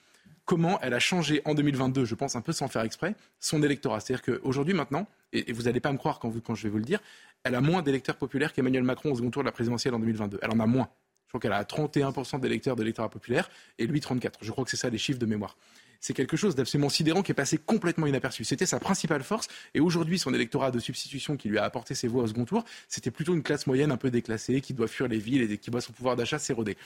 [0.45, 4.01] comment elle a changé en 2022, je pense un peu sans faire exprès, son électorat.
[4.01, 6.85] C'est-à-dire qu'aujourd'hui, maintenant, et, vous n'allez pas me croire quand, quand je vais vous le
[6.85, 7.01] dire,
[7.45, 10.41] elle a moins d'électeurs populaires qu'Emmanuel Macron au second tour de la présidentielle en 2022.
[10.43, 10.89] Elle en a moins.
[11.27, 13.49] Je crois qu'elle a 31% d'électeurs de l'électorat populaire
[13.79, 14.41] et lui 34.
[14.43, 15.57] Je crois que c'est ça les chiffres de mémoire.
[16.01, 18.45] C'est quelque chose d'absolument sidérant qui est passé complètement inaperçu.
[18.45, 19.49] C'était sa principale force.
[19.75, 22.65] Et aujourd'hui, son électorat de substitution qui lui a apporté ses voix au second tour,
[22.89, 25.71] c'était plutôt une classe moyenne un peu déclassée qui doit fuir les villes et qui
[25.71, 26.77] voit son pouvoir d'achat s'éroder.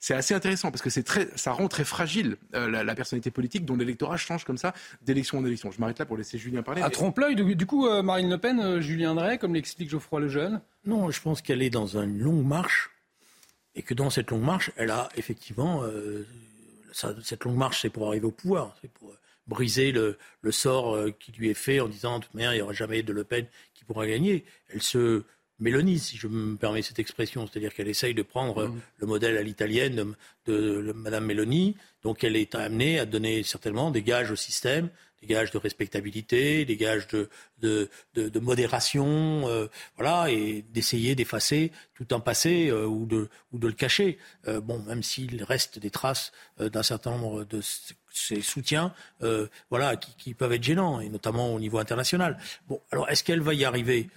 [0.00, 3.64] C'est assez intéressant parce que c'est très, ça rend très fragile euh, la, personnalité politique
[3.64, 5.70] dont l'électorat change comme ça d'élection en élection.
[5.70, 6.82] Je m'arrête là pour laisser Julien parler.
[6.82, 11.10] À trompe-l'œil, du, coup, euh, Marine Le Pen, Julien Drey, comme l'explique Geoffroy Lejeune Non,
[11.10, 12.90] je pense qu'elle est dans une longue marche
[13.76, 15.82] et que dans cette longue marche, elle a effectivement
[16.94, 20.16] cette longue marche, c'est pour arriver au pouvoir, c'est pour euh, briser le,
[20.50, 23.02] sort euh, qui lui est fait en disant, de toute manière, il n'y aura jamais
[23.02, 24.44] de Le Pen qui pourra gagner.
[24.68, 25.22] Elle se
[25.60, 28.80] mélonise, si je me permets cette expression, c'est-à-dire qu'elle essaye de prendre mmh.
[28.98, 30.14] le modèle à l'italienne
[30.46, 34.88] de, de, Madame Mélanie, donc elle est amenée à donner certainement des gages au système,
[35.24, 37.88] des gages de respectabilité, des gages de,
[38.40, 43.72] modération, euh, voilà, et d'essayer d'effacer tout un passé euh, ou, de, ou de le
[43.72, 44.18] cacher.
[44.48, 47.60] Euh, bon, même s'il reste des traces d'un certain nombre de
[48.10, 48.94] ses soutiens,
[49.70, 52.38] voilà, qui, qui, peuvent être gênants, et notamment au niveau international.
[52.68, 54.08] Bon, alors est-ce qu'elle va y arriver?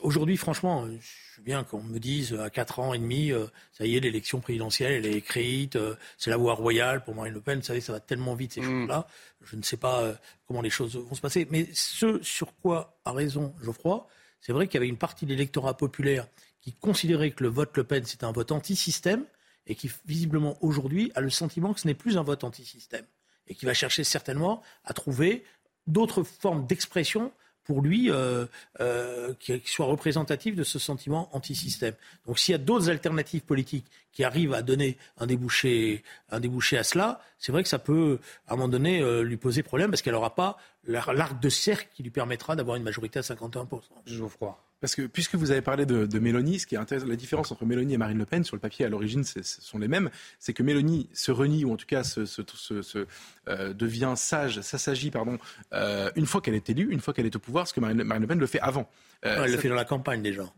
[0.00, 3.86] Aujourd'hui, franchement, je veux bien qu'on me dise à 4 ans et demi, euh, ça
[3.86, 7.40] y est, l'élection présidentielle, elle est écrite, euh, c'est la voie royale pour Marine Le
[7.40, 7.60] Pen.
[7.60, 8.64] Vous savez, ça va tellement vite ces mm.
[8.64, 9.06] choses-là.
[9.42, 10.14] Je ne sais pas euh,
[10.48, 11.46] comment les choses vont se passer.
[11.50, 14.08] Mais ce sur quoi a raison Geoffroy,
[14.40, 16.26] c'est vrai qu'il y avait une partie de l'électorat populaire
[16.60, 19.24] qui considérait que le vote Le Pen, c'était un vote anti-système
[19.68, 23.04] et qui, visiblement, aujourd'hui, a le sentiment que ce n'est plus un vote anti-système
[23.46, 25.44] et qui va chercher certainement à trouver
[25.86, 27.32] d'autres formes d'expression
[27.64, 28.46] pour lui euh,
[28.80, 31.94] euh, qui, soit représentatif de ce sentiment anti-système.
[32.26, 36.76] Donc s'il y a d'autres alternatives politiques qui arrivent à donner un débouché, un débouché
[36.78, 39.90] à cela, c'est vrai que ça peut, à un moment donné, euh, lui poser problème
[39.90, 43.82] parce qu'elle n'aura pas l'arc de cercle qui lui permettra d'avoir une majorité à 51%.
[44.06, 44.58] Geoffroy.
[44.82, 47.52] Parce que puisque vous avez parlé de, de Mélanie, ce qui est intéressant, la différence
[47.52, 50.10] entre Mélanie et Marine Le Pen sur le papier à l'origine, ce sont les mêmes.
[50.40, 52.42] C'est que Mélanie se renie ou en tout cas se, se,
[52.82, 53.06] se,
[53.48, 55.38] euh, devient sage, s'assagit pardon,
[55.72, 58.02] euh, une fois qu'elle est élue, une fois qu'elle est au pouvoir, ce que Marine,
[58.02, 58.90] Le Pen le fait avant.
[59.24, 60.52] Euh, elle le fait dans la campagne déjà.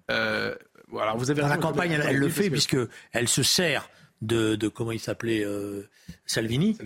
[0.89, 2.77] Voilà, vous avez dans la campagne, elle, elle, le fait puisque
[3.13, 3.91] elle se sert
[4.27, 5.89] de, comment il s'appelait euh,
[6.27, 6.77] Salvini,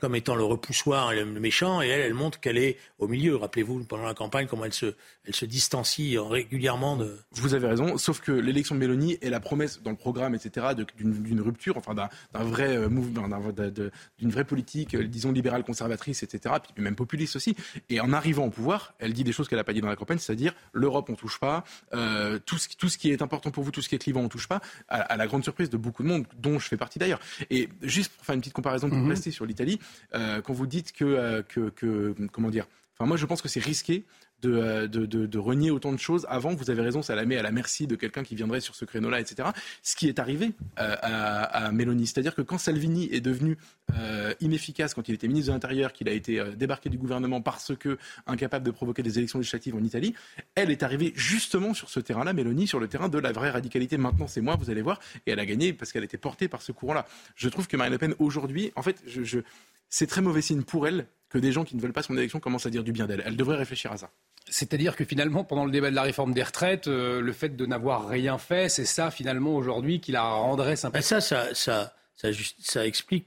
[0.00, 3.36] comme étant le repoussoir, le méchant, et elle, elle montre qu'elle est au milieu.
[3.36, 7.16] Rappelez-vous pendant la campagne comment elle se, elle se distancie régulièrement de.
[7.32, 10.66] Vous avez raison, sauf que l'élection de Mélanie est la promesse dans le programme, etc.,
[10.96, 12.08] d'une rupture, enfin d'un
[12.44, 13.28] vrai euh, mouvement,
[14.18, 17.56] d'une vraie politique, euh, disons libérale, conservatrice, etc., puis même populiste aussi.
[17.88, 19.96] Et en arrivant au pouvoir, elle dit des choses qu'elle n'a pas dit dans la
[19.96, 21.64] campagne, c'est-à-dire l'Europe on touche pas,
[22.44, 24.28] tout, ce, tout ce qui est important pour vous, tout ce qui est clivant on
[24.28, 26.87] touche pas, à, à la grande surprise de beaucoup de monde, dont je fais partie
[26.96, 27.20] d'ailleurs.
[27.50, 29.08] Et juste pour faire une petite comparaison pour mhm.
[29.08, 29.78] rester sur l'Italie,
[30.14, 33.48] euh, quand vous dites que, euh, que, que, comment dire, enfin moi je pense que
[33.48, 34.04] c'est risqué
[34.44, 36.26] euh, de, renier autant de choses.
[36.28, 38.74] Avant, vous avez raison, ça la met à la merci de quelqu'un qui viendrait sur
[38.74, 39.48] ce créneau-là, etc.
[39.82, 42.06] Ce qui est arrivé euh, à, Mélanie.
[42.06, 43.58] C'est-à-dire que quand Salvini est devenu
[43.94, 47.74] euh, inefficace, quand il était ministre de l'Intérieur, qu'il a été débarqué du gouvernement parce
[47.76, 50.14] que incapable de provoquer des élections législatives en Italie,
[50.54, 53.96] elle est arrivée justement sur ce terrain-là, Mélanie, sur le terrain de la vraie radicalité.
[53.96, 55.00] Maintenant, c'est moi, vous allez voir.
[55.26, 57.06] Et elle a gagné parce qu'elle était portée par ce courant-là.
[57.34, 59.40] Je trouve que Marine Le Pen, aujourd'hui, en fait, je
[59.88, 62.40] c'est très mauvais signe pour elle que des gens qui ne veulent pas son élection
[62.40, 63.22] commencent à dire du bien d'elle.
[63.24, 64.10] Elle devrait réfléchir à ça.
[64.50, 67.66] C'est-à-dire que finalement, pendant le débat de la réforme des retraites, euh, le fait de
[67.66, 71.10] n'avoir rien fait, c'est ça finalement aujourd'hui qui la rendrait sympathique.
[71.10, 73.26] Ben ça, ça, ça, ça, explique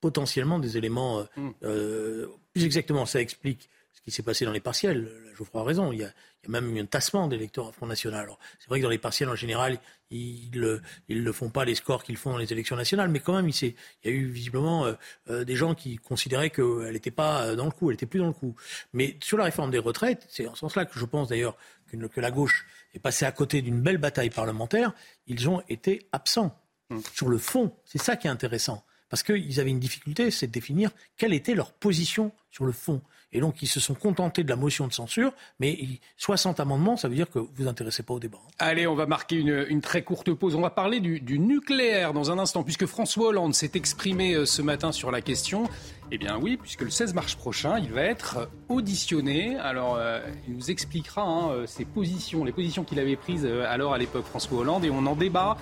[0.00, 1.20] potentiellement des éléments.
[1.20, 1.50] Euh, hmm.
[1.64, 3.68] euh, plus exactement, ça explique
[4.04, 5.10] qui s'est passé dans les partiels.
[5.36, 5.92] Geoffroy a raison.
[5.92, 6.08] Il y a,
[6.42, 8.28] il y a même un tassement d'électeurs à Front National.
[8.58, 9.78] C'est vrai que dans les partiels, en général,
[10.10, 13.34] ils ne le font pas les scores qu'ils font dans les élections nationales, mais quand
[13.34, 14.94] même, il, il y a eu visiblement euh,
[15.30, 18.20] euh, des gens qui considéraient qu'elle n'était pas euh, dans le coup, elle n'était plus
[18.20, 18.54] dans le coup.
[18.92, 21.56] Mais sur la réforme des retraites, c'est en ce sens-là que je pense d'ailleurs
[21.90, 24.92] que, que, la gauche est passée à côté d'une belle bataille parlementaire.
[25.26, 26.56] Ils ont été absents.
[26.90, 27.02] Hum.
[27.14, 28.84] Sur le fond, c'est ça qui est intéressant.
[29.08, 33.00] Parce qu'ils avaient une difficulté, c'est de définir quelle était leur position sur le fond.
[33.34, 35.76] Et donc, ils se sont contentés de la motion de censure, mais
[36.18, 38.38] 60 amendements, ça veut dire que vous vous intéressez pas au débat.
[38.60, 40.54] Allez, on va marquer une, très courte pause.
[40.54, 44.62] On va parler du, nucléaire dans un instant, puisque François Hollande s'est exprimé euh, ce
[44.62, 45.68] matin sur la question.
[46.12, 49.56] Eh bien oui, puisque le 16 mars prochain, il va être auditionné.
[49.56, 53.94] Alors, euh, il nous expliquera hein, euh, ses positions, les positions qu'il avait prises alors
[53.94, 55.56] à l'époque François Hollande, et on en débat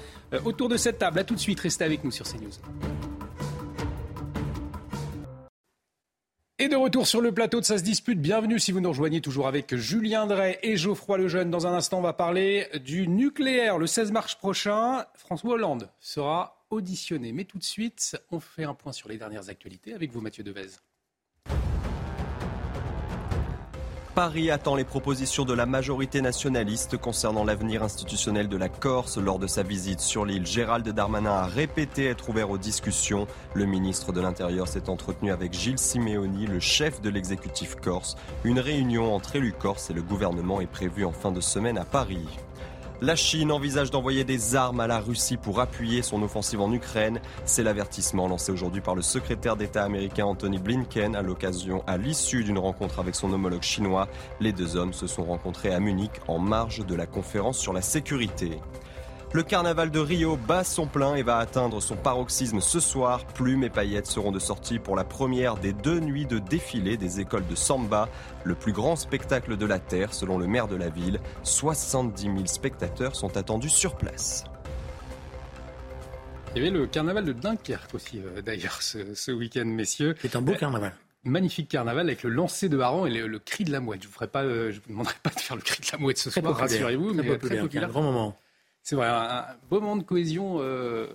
[0.45, 1.19] autour de cette table.
[1.19, 2.51] A tout de suite, restez avec nous sur CNews.
[6.63, 9.21] Et de retour sur le plateau de Ça se dispute, bienvenue si vous nous rejoignez
[9.21, 11.51] toujours avec Julien Drey et Geoffroy Lejeune.
[11.51, 13.79] Dans un instant, on va parler du nucléaire.
[13.79, 17.33] Le 16 mars prochain, François Hollande sera auditionné.
[17.33, 20.45] Mais tout de suite, on fait un point sur les dernières actualités avec vous, Mathieu
[20.45, 20.69] Devez.
[24.15, 29.17] Paris attend les propositions de la majorité nationaliste concernant l'avenir institutionnel de la Corse.
[29.17, 33.27] Lors de sa visite sur l'île, Gérald Darmanin a répété être ouvert aux discussions.
[33.55, 38.17] Le ministre de l'Intérieur s'est entretenu avec Gilles Simeoni, le chef de l'exécutif corse.
[38.45, 41.87] Une réunion entre élus corse et le gouvernement est prévue en fin de semaine à
[41.87, 42.29] Paris.
[43.03, 47.21] La Chine envisage d'envoyer des armes à la Russie pour appuyer son offensive en Ukraine.
[47.45, 52.45] C'est l'avertissement lancé aujourd'hui par le secrétaire d'État américain Anthony Blinken à l'occasion, à l'issue
[52.45, 54.07] d'une rencontre avec son homologue chinois.
[54.39, 57.83] Les deux hommes se sont rencontrés à Munich en marge de la conférence sur la
[57.83, 58.61] sécurité.
[59.35, 63.25] Le carnaval de Rio bat son plein et va atteindre son paroxysme ce soir.
[63.25, 67.19] Plumes et paillettes seront de sortie pour la première des deux nuits de défilé des
[67.19, 68.11] écoles de Samba,
[68.45, 71.19] le plus grand spectacle de la Terre selon le maire de la ville.
[71.45, 74.45] 70 000 spectateurs sont attendus sur place.
[76.55, 80.15] Il y avait le carnaval de Dunkerque aussi, euh, d'ailleurs, ce, week-end, messieurs.
[80.21, 80.93] C'est un beau carnaval
[81.25, 84.03] magnifique carnaval avec le lancer de hareng et le, cri de la mouette.
[84.03, 86.57] Je vous euh, vous demanderai pas de faire le cri de la mouette ce soir,
[86.57, 87.89] rassurez-vous, mais très populaire.
[87.89, 88.37] Un grand moment.
[88.83, 90.57] C'est vrai, un, beau moment de cohésion.
[90.61, 91.07] Euh,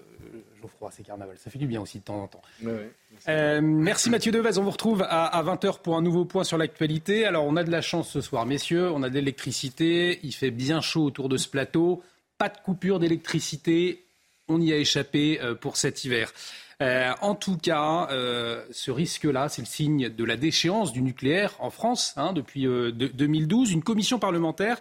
[0.61, 1.37] Geoffroy, c'est carnaval.
[1.37, 2.41] Ça fait du bien aussi de temps en temps.
[3.27, 4.57] Euh, merci Mathieu Devez.
[4.57, 7.25] On vous retrouve à, 20h pour un nouveau point sur l'actualité.
[7.25, 8.91] Alors, on a de la chance ce soir, messieurs.
[8.91, 10.19] On a de l'électricité.
[10.23, 12.03] Il fait bien chaud autour de ce plateau.
[12.37, 14.05] Pas de coupure d'électricité.
[14.47, 16.31] On y a échappé euh, pour cet hiver.
[16.81, 18.07] Euh, en tout cas,
[18.71, 23.71] ce risque-là, c'est le signe de la déchéance du nucléaire en France hein, depuis 2012.
[23.71, 24.79] Une commission parlementaire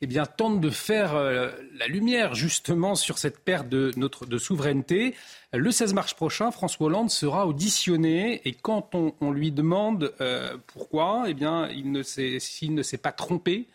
[0.00, 4.38] eh bien, tente de faire euh, la lumière justement sur cette perte de, notre, de
[4.38, 5.14] souveraineté.
[5.52, 11.24] Le 16 mars prochain, François Hollande sera auditionné et quand on, lui demande euh, pourquoi,
[11.28, 11.68] eh bien,
[12.02, 13.68] s'il ne s'est pas trompé,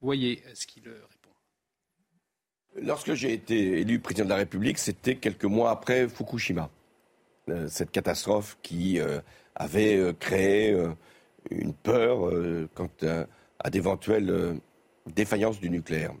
[0.00, 1.30] voyez ce qu'il répond.
[2.82, 6.68] Lorsque j'ai été élu président de la République, c'était quelques mois après Fukushima,
[7.48, 8.98] euh, cette catastrophe qui
[9.54, 10.76] avait créé
[11.50, 12.30] une peur
[12.74, 12.90] quant
[13.58, 14.60] à d'éventuels
[15.10, 16.12] défaillance du nucléaire.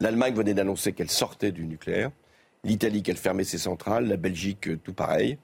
[0.00, 2.10] L'Allemagne venait d'annoncer qu'elle sortait du nucléaire,
[2.64, 5.38] l'Italie qu'elle fermait ses centrales, la Belgique euh, tout pareil.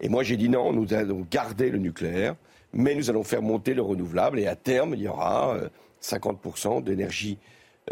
[0.00, 2.34] Et moi j'ai dit non, nous allons garder le nucléaire,
[2.72, 5.58] mais nous allons faire monter le renouvelable et à terme il y aura
[6.02, 7.38] 50% euh, d'énergie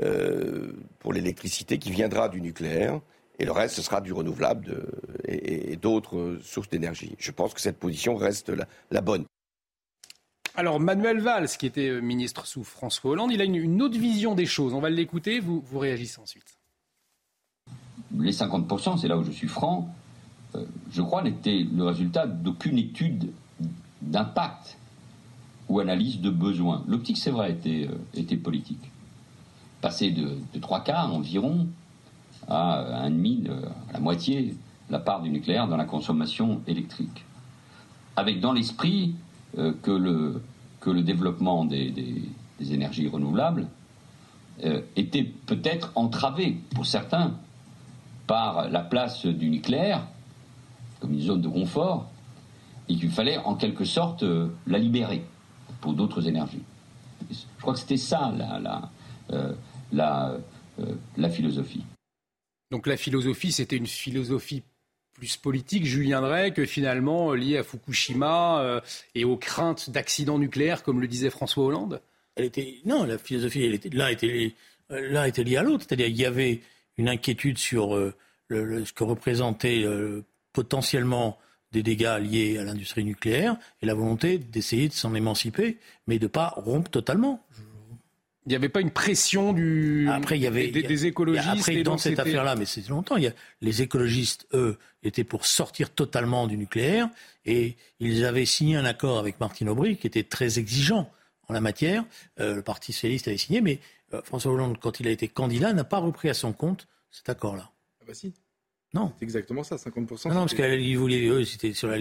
[0.02, 3.00] euh, pour l'électricité qui viendra du nucléaire
[3.38, 4.86] et le reste ce sera du renouvelable
[5.26, 7.14] et, d'autres sources d'énergie.
[7.18, 8.50] Je pense que cette position reste
[8.90, 9.26] la bonne.
[10.58, 14.34] Alors Manuel Valls, qui était euh, ministre sous François Hollande, il a une, autre vision
[14.34, 14.74] des choses.
[14.74, 16.58] On va l'écouter, vous, vous réagissez ensuite.
[18.18, 19.94] Les 50%, c'est là où je suis franc,
[20.56, 23.30] euh, je crois, n'étaient le résultat d'aucune étude
[24.02, 24.78] d'impact
[25.68, 26.82] ou analyse de besoin.
[26.88, 28.90] L'optique, c'est vrai, était, euh, politique.
[29.80, 31.68] Passer de, trois quarts environ
[32.48, 33.44] à un demi,
[33.90, 34.56] à la moitié,
[34.90, 37.24] la part du nucléaire dans la consommation électrique.
[38.16, 39.14] Avec dans l'esprit
[39.56, 40.42] que, le,
[40.80, 43.68] que le développement des, des, énergies renouvelables
[44.64, 47.38] euh, était peut-être entravé pour certains
[48.26, 50.06] par la place du nucléaire
[51.00, 52.10] comme une zone de confort
[52.88, 55.24] et qu'il fallait en quelque sorte euh, la libérer
[55.80, 56.62] pour d'autres énergies.
[57.30, 58.90] Je crois que c'était ça la,
[59.92, 60.38] la,
[61.16, 61.84] la philosophie.
[62.70, 64.62] Donc la philosophie, c'était une philosophie
[65.18, 68.80] plus politique, Julien Drey, que finalement lié à Fukushima euh,
[69.14, 72.00] et aux craintes d'accidents nucléaires, comme le disait François Hollande
[72.38, 74.54] elle était, Non, la philosophie, était, l'un était,
[74.90, 75.84] l'un était lié à l'autre.
[75.86, 76.60] C'est-à-dire qu'il y avait
[76.96, 78.14] une inquiétude sur euh,
[78.50, 81.38] ce que représentait euh, potentiellement
[81.72, 86.24] des dégâts liés à l'industrie nucléaire et la volonté d'essayer de s'en émanciper, mais de
[86.24, 87.44] ne pas rompre totalement.
[88.48, 91.46] Il n'y avait pas une pression du, après, il y avait, des, écologistes.
[91.46, 95.44] après, dans cette affaire-là, mais c'est longtemps, il y a, les écologistes, eux, étaient pour
[95.44, 97.10] sortir totalement du nucléaire
[97.44, 101.12] et ils avaient signé un accord avec Martine Aubry qui était très exigeant
[101.48, 102.06] en la matière.
[102.40, 103.80] Euh, le Parti socialiste avait signé, mais
[104.14, 107.28] euh, François Hollande, quand il a été candidat, n'a pas repris à son compte cet
[107.28, 107.70] accord-là.
[108.00, 108.32] Ah bah si.
[108.94, 109.12] Non.
[109.18, 110.28] C'est exactement ça, 50%.
[110.28, 111.94] Non, non parce qu'ils voulaient, eux, c'était sur,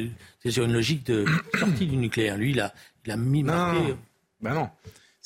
[0.47, 1.25] sur, une logique de
[1.59, 2.37] sortie du nucléaire.
[2.37, 2.73] Lui, il a,
[3.05, 3.95] il a mis marqué.
[4.39, 4.69] Ben non.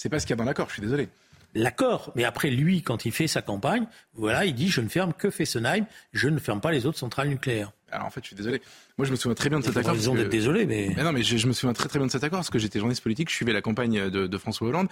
[0.01, 1.09] C'est pas ce qu'il y a dans l'accord, je suis désolé.
[1.53, 3.85] L'accord, mais après lui, quand il fait sa campagne,
[4.15, 7.29] voilà, il dit je ne ferme que Fessenheim, je ne ferme pas les autres centrales
[7.29, 7.71] nucléaires.
[7.91, 8.63] Alors en fait, je suis désolé.
[8.97, 9.93] Moi, je me souviens très bien de cet accord.
[9.93, 10.91] Ils ont d'être désolés, mais...
[10.97, 11.03] mais...
[11.03, 13.03] non, mais je, me souviens très très bien de cet accord parce que j'étais journaliste
[13.03, 14.87] politique, je suivais la campagne de, François Hollande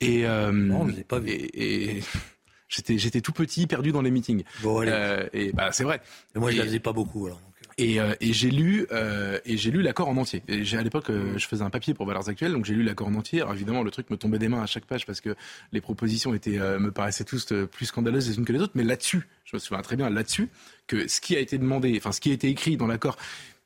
[0.00, 1.30] et euh, non, je pas vu.
[1.32, 2.00] et,
[2.68, 4.44] j'étais j'étais tout petit, perdu dans les meetings.
[4.62, 4.92] Bon, allez.
[4.94, 6.00] Euh, et bah c'est vrai.
[6.36, 7.40] Moi, je ne la faisais pas beaucoup alors.
[7.78, 10.42] Et, euh, et j'ai lu euh, et j'ai lu l'accord en entier.
[10.48, 12.82] Et j'ai à l'époque euh, je faisais un papier pour Valeurs Actuelles, donc j'ai lu
[12.82, 13.40] l'accord en entier.
[13.40, 15.34] Alors évidemment le truc me tombait des mains à chaque page parce que
[15.72, 18.72] les propositions étaient me paraissaient tous plus scandaleuses les unes que les autres.
[18.74, 20.48] Mais là-dessus, je me souviens très bien là-dessus
[20.86, 23.16] que ce qui a été demandé, enfin ce qui a été écrit dans l'accord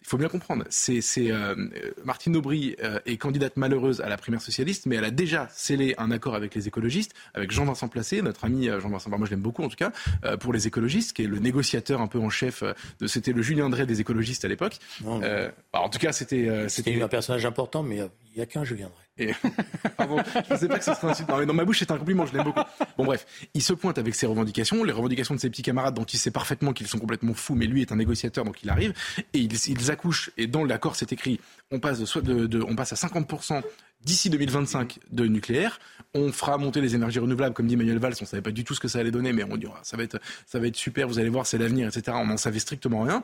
[0.06, 1.56] il faut bien comprendre, c'est euh,
[2.04, 5.96] Martine Aubry euh, est candidate malheureuse à la primaire socialiste, mais elle a déjà scellé
[5.98, 9.40] un accord avec les écologistes, avec Jean-Vincent Placé, notre ami euh, Jean-Vincent, moi je l'aime
[9.40, 9.90] beaucoup en tout cas,
[10.38, 12.62] pour les écologistes, qui est le négociateur un peu en chef
[13.00, 14.78] de, c'était le Julien Drey des écologistes à l'époque.
[15.02, 18.86] Bah, en tout cas, c'était, c'était un personnage important, mais il n'y a qu'un Julien
[18.86, 19.05] Drey.
[19.18, 19.32] Et...
[19.96, 21.90] Pardon, je ne sais pas que ce serait un Non, mais dans ma bouche, c'est
[21.90, 22.60] un compliment, je l'aime beaucoup.
[22.98, 26.04] Bon, bref, il se pointe avec ses revendications, les revendications de ses petits camarades dont
[26.04, 28.92] il sait parfaitement qu'ils sont complètement fous, mais lui est un négociateur, donc il arrive,
[29.32, 33.62] et ils, accouchent, et dans l'accord, c'est écrit, on passe, à 50%
[34.02, 35.80] d'ici 2025 de nucléaire.
[36.14, 38.14] On fera monter les énergies renouvelables, comme dit Manuel Valls.
[38.20, 40.02] On savait pas du tout ce que ça allait donner, mais on dira, ça va
[40.02, 42.16] être, ça va être super, vous allez voir, c'est l'avenir, etc.
[42.20, 43.22] On n'en savait strictement rien.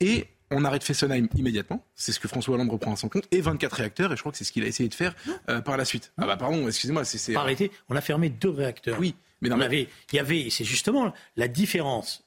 [0.00, 3.40] Et on arrête Fessenheim immédiatement, c'est ce que François Hollande reprend à son compte, et
[3.40, 5.14] 24 réacteurs, et je crois que c'est ce qu'il a essayé de faire
[5.48, 6.12] euh, par la suite.
[6.18, 7.34] Ah bah pardon, excusez-moi, c'est...
[7.34, 8.98] Arrêté, on a fermé deux réacteurs.
[8.98, 12.24] Oui, mais non, il y avait, c'est justement la différence,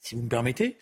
[0.00, 0.76] si vous me permettez,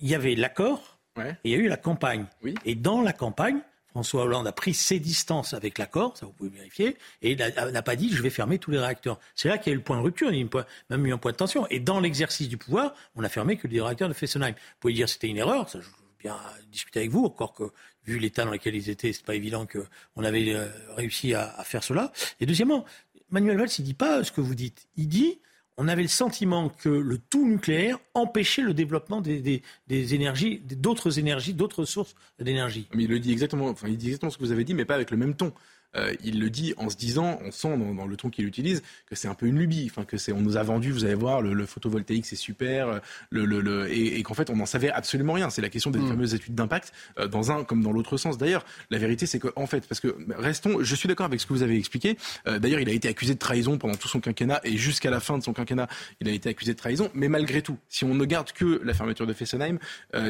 [0.00, 2.26] il y avait l'accord, et il y a eu la campagne.
[2.64, 3.60] Et dans la campagne,
[3.90, 7.96] François Hollande a pris ses distances avec l'accord, ça vous pouvez vérifier, et n'a pas
[7.96, 9.18] dit je vais fermer tous les réacteurs.
[9.34, 11.12] C'est là qu'il y a eu le point de rupture, il y a même eu
[11.12, 11.66] un point de tension.
[11.68, 14.52] Et dans l'exercice du pouvoir, on a fermé que les réacteurs de Fessenheim.
[14.52, 16.36] Vous pouvez dire que c'était une erreur, ça je veux bien
[16.70, 17.64] discuter avec vous, encore que
[18.04, 21.64] vu l'état dans lequel ils étaient, c'est pas évident qu'on avait euh, réussi à, à,
[21.64, 22.12] faire cela.
[22.40, 22.84] Et deuxièmement,
[23.30, 24.88] Manuel Valls, il dit pas ce que vous dites.
[24.96, 25.40] Il dit
[25.80, 31.54] on avait le sentiment que le tout nucléaire empêchait le développement des, énergies, d'autres énergies,
[31.54, 32.86] d'autres sources d'énergie.
[32.94, 34.94] Il le dit exactement, enfin, il dit exactement ce que vous avez dit, mais pas
[34.94, 35.54] avec le même ton.
[35.96, 39.16] Euh, il le dit en se disant, on sent dans, le ton qu'il utilise que
[39.16, 41.42] c'est un peu une lubie, enfin que c'est, on nous a vendu, vous allez voir,
[41.42, 43.00] le, photovoltaïque c'est super,
[43.30, 45.50] le, le, et, qu'en fait on n'en savait absolument rien.
[45.50, 46.08] C'est la question des mm.
[46.08, 48.38] fameuses études d'impact euh, dans un comme dans l'autre sens.
[48.38, 51.52] D'ailleurs, la vérité c'est qu'en fait, parce que restons, je suis d'accord avec ce que
[51.52, 52.16] vous avez expliqué.
[52.46, 55.20] Euh, d'ailleurs, il a été accusé de trahison pendant tout son quinquennat et jusqu'à la
[55.20, 55.88] fin de son quinquennat,
[56.20, 57.10] il a été accusé de trahison.
[57.14, 59.78] Mais malgré tout, si on ne garde que la fermeture de Fessenheim,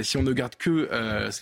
[0.02, 0.88] si on ne garde que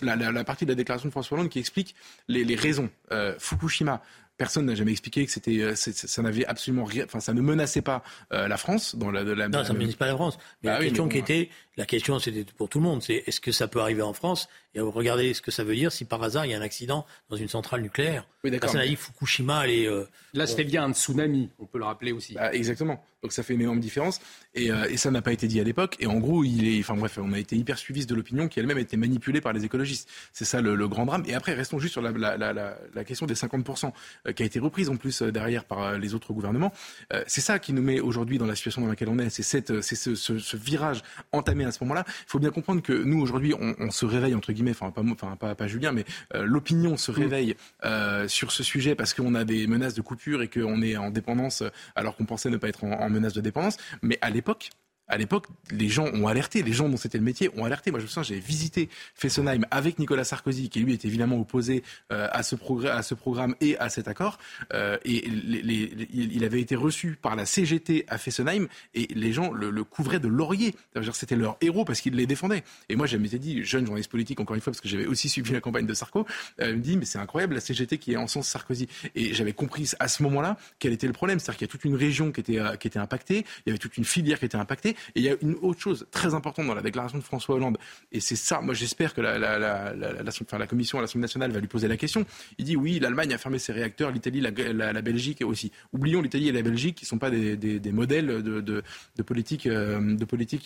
[0.01, 1.95] la, partie de la déclaration de François Hollande qui explique
[2.27, 2.89] les, les raisons,
[3.37, 4.01] Fukushima,
[4.39, 7.81] Personne n'a jamais expliqué que c'était, euh, ça n'avait absolument rien, enfin, ça ne menaçait
[7.81, 9.23] pas euh, la France dans la.
[9.23, 10.39] la non, ça ne menace pas la France.
[10.63, 11.49] Mais bah la question qui était,
[11.79, 14.49] la question c'était pour tout le monde, c'est est-ce que ça peut arriver en France
[14.75, 17.05] Et regardez ce que ça veut dire si par hasard il y a un accident
[17.29, 18.27] dans une centrale nucléaire.
[18.43, 18.67] Oui, d'accord.
[18.67, 19.87] Personne n'a dit Fukushima, elle est.
[19.87, 22.35] Euh, Là, c'était bien un tsunami, on peut le rappeler aussi.
[22.35, 23.03] Bah, exactement.
[23.23, 24.21] Donc ça fait une énorme différence.
[24.55, 25.97] Et, et ça n'a pas été dit à l'époque.
[25.99, 28.59] Et en gros, il est, enfin bref, on a été hyper suivis de l'opinion qui
[28.59, 30.09] elle-même a été manipulée par les écologistes.
[30.31, 31.23] C'est ça le, le, grand drame.
[31.27, 33.91] Et après, restons juste sur la, la, la, la question des 50%
[34.35, 36.71] qui a été reprise en plus euh, derrière par euh, les autres gouvernements.
[37.13, 39.29] Euh, c'est ça qui nous met aujourd'hui dans la situation dans laquelle on est.
[39.29, 42.03] C'est cette, c'est ce, ce, ce, virage entamé à ce moment-là.
[42.07, 45.01] Il faut bien comprendre que nous aujourd'hui, on, on, se réveille entre guillemets, enfin pas,
[45.01, 47.55] enfin pas, pas Julien, mais l'opinion se réveille
[47.85, 51.09] euh, sur ce sujet parce qu'on a des menaces de coupure et qu'on est en
[51.09, 51.63] dépendance
[51.95, 53.77] alors qu'on pensait ne pas être en, en menace de dépendance.
[54.01, 54.69] Mais à l'époque,
[55.09, 57.91] à l'époque, les gens ont alerté, les gens dont c'était le métier ont alerté.
[57.91, 61.83] Moi, je me souviens, j'avais visité Fessenheim avec Nicolas Sarkozy, qui lui était évidemment opposé
[62.11, 62.55] euh, à, ce
[62.87, 64.37] à, ce programme et à cet accord.
[64.73, 69.83] Euh, et il avait été reçu par la CGT à Fessenheim et les gens le,
[69.83, 70.75] couvraient de laurier.
[71.13, 72.63] C'était leur héros parce qu'il les défendait.
[72.87, 75.51] Et moi, j'avais dit, jeune journaliste politique, encore une fois, parce que j'avais aussi suivi
[75.53, 76.25] la campagne de Sarko,
[76.61, 78.87] euh, me dit, mais c'est incroyable, la CGT qui est en sens Sarkozy.
[79.15, 81.39] Et j'avais compris à ce moment-là quel était le problème.
[81.39, 83.69] C'est-à-dire qu'il y a toute une région qui était, euh, qui était impactée, il y
[83.69, 84.95] avait toute une filière qui était impactée.
[85.15, 87.77] Et il y a une autre chose très importante dans la déclaration de François Hollande,
[88.11, 91.97] et c'est ça, moi j'espère que la, commission à l'Assemblée nationale va lui poser la
[91.97, 92.25] question.
[92.57, 95.71] Il dit oui, l'Allemagne a fermé ses réacteurs, l'Italie, la, Belgique aussi.
[95.93, 98.83] Oublions l'Italie et la Belgique qui ne sont pas des, modèles de,
[99.23, 100.17] politique, euh,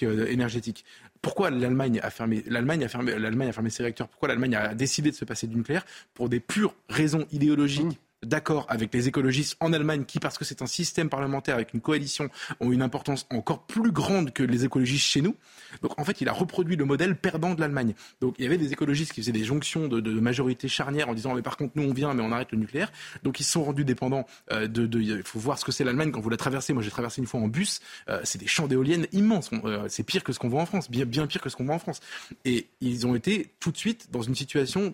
[0.03, 0.85] euh, énergétique.
[1.21, 4.07] Pourquoi l'Allemagne a fermé l'Allemagne l'Allemagne a fermé ses réacteurs?
[4.07, 5.85] Pourquoi l'Allemagne a décidé de se passer du nucléaire?
[6.13, 7.85] Pour des pures raisons idéologiques.
[7.85, 11.73] Mmh d'accord avec les écologistes en Allemagne qui, parce que c'est un système parlementaire avec
[11.73, 15.35] une coalition, ont une importance encore plus grande que les écologistes chez nous.
[15.81, 17.93] Donc en fait, il a reproduit le modèle perdant de l'Allemagne.
[18.21, 21.33] Donc il y avait des écologistes qui faisaient des jonctions de, majorité charnière en disant
[21.33, 22.91] mais par contre nous on vient mais on arrête le nucléaire.
[23.23, 26.11] Donc ils se sont rendus dépendants euh, de, Il faut voir ce que c'est l'Allemagne
[26.11, 26.73] quand vous la traversez.
[26.73, 27.81] Moi j'ai traversé une fois en bus.
[28.09, 29.49] Euh, c'est des champs d'éoliennes immenses.
[29.65, 31.75] Euh, c'est pire que ce qu'on voit en France, bien pire que ce qu'on voit
[31.75, 31.99] en France.
[32.45, 34.93] Et ils ont été tout de suite dans une situation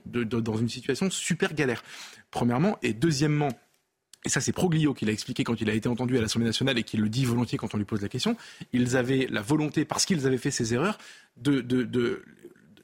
[1.09, 1.83] super galère
[2.31, 2.77] premièrement.
[2.81, 3.49] Et deuxièmement,
[4.25, 6.77] et ça c'est Proglio qui l'a expliqué quand il a été entendu à l'Assemblée nationale
[6.77, 8.35] et qui le dit volontiers quand on lui pose la question,
[8.73, 10.97] ils avaient la volonté, parce qu'ils avaient fait ces erreurs,
[11.37, 12.23] de, de, de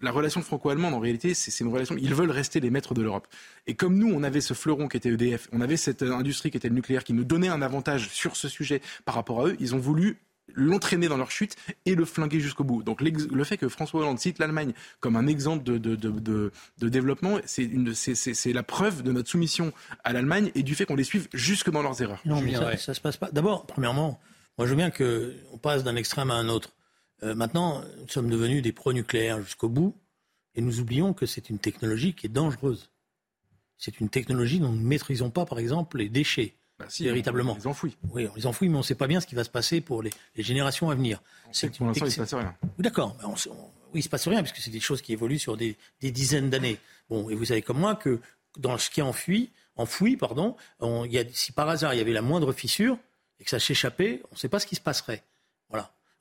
[0.02, 1.96] la relation franco-allemande, en réalité, c'est une relation.
[1.98, 3.28] Ils veulent rester les maîtres de l'Europe.
[3.68, 6.58] Et comme nous, on avait ce fleuron qui était EDF, on avait cette industrie qui
[6.58, 9.56] était le nucléaire, qui nous donnait un avantage sur ce sujet par rapport à eux,
[9.60, 10.18] ils ont voulu
[10.56, 12.84] l'entraîner dans leur chute et le flinguer jusqu'au bout.
[12.84, 16.90] Donc le fait que François Hollande cite l'Allemagne comme un exemple de, de, de, de
[16.90, 21.28] développement, c'est la preuve de notre soumission à l'Allemagne et du fait qu'on les suive
[21.34, 22.22] jusque dans leurs erreurs.
[22.26, 23.30] Non, mais ça, ça se passe pas.
[23.32, 24.20] D'abord, premièrement,
[24.58, 26.74] moi je veux bien qu'on passe d'un extrême à un autre.
[27.24, 29.96] Euh, maintenant, nous sommes devenus des pro-nucléaires jusqu'au bout.
[30.58, 32.90] Et nous oublions que c'est une technologie qui est dangereuse.
[33.78, 36.56] C'est une technologie dont nous ne maîtrisons pas, par exemple, les déchets.
[36.78, 37.54] Bah, si, véritablement.
[37.54, 37.98] On les enfouit.
[38.12, 39.82] Oui, on les enfouit, mais on ne sait pas bien ce qui va se passer
[39.82, 41.22] pour les, générations à venir.
[41.52, 42.56] C'est pour l'instant, il ne se passe rien.
[42.78, 43.16] D'accord.
[43.24, 43.38] oui,
[43.94, 46.78] il ne se passe rien, puisque c'est des choses qui évoluent sur des, dizaines d'années.
[47.10, 48.20] Bon, et vous savez comme moi que
[48.58, 52.02] dans ce qui est enfui, enfoui, pardon, on, y a, si par hasard il y
[52.02, 52.98] avait la moindre fissure
[53.40, 55.24] et que ça s'échappait, on ne sait pas ce qui se passerait.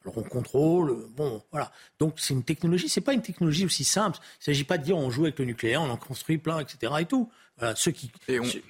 [0.04, 1.72] Alors on contrôle, bon, voilà.
[1.98, 4.18] Donc c'est une technologie, c'est pas une technologie aussi simple.
[4.20, 6.60] Il ne s'agit pas de dire on joue avec le nucléaire, on en construit plein,
[6.60, 6.92] etc.
[7.00, 7.30] et tout.
[7.58, 8.10] Voilà, ceux qui.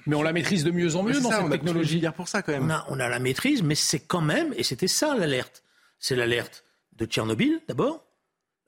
[0.05, 2.01] Mais on la maîtrise de mieux en mieux dans cette technologie.
[2.15, 2.63] pour ça quand même.
[2.63, 5.63] On a, on a la maîtrise, mais c'est quand même, et c'était ça l'alerte.
[5.99, 6.63] C'est l'alerte
[6.97, 8.05] de Tchernobyl d'abord.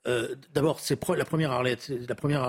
[0.06, 2.42] Euh, d'abord, c'est la première alerte, la première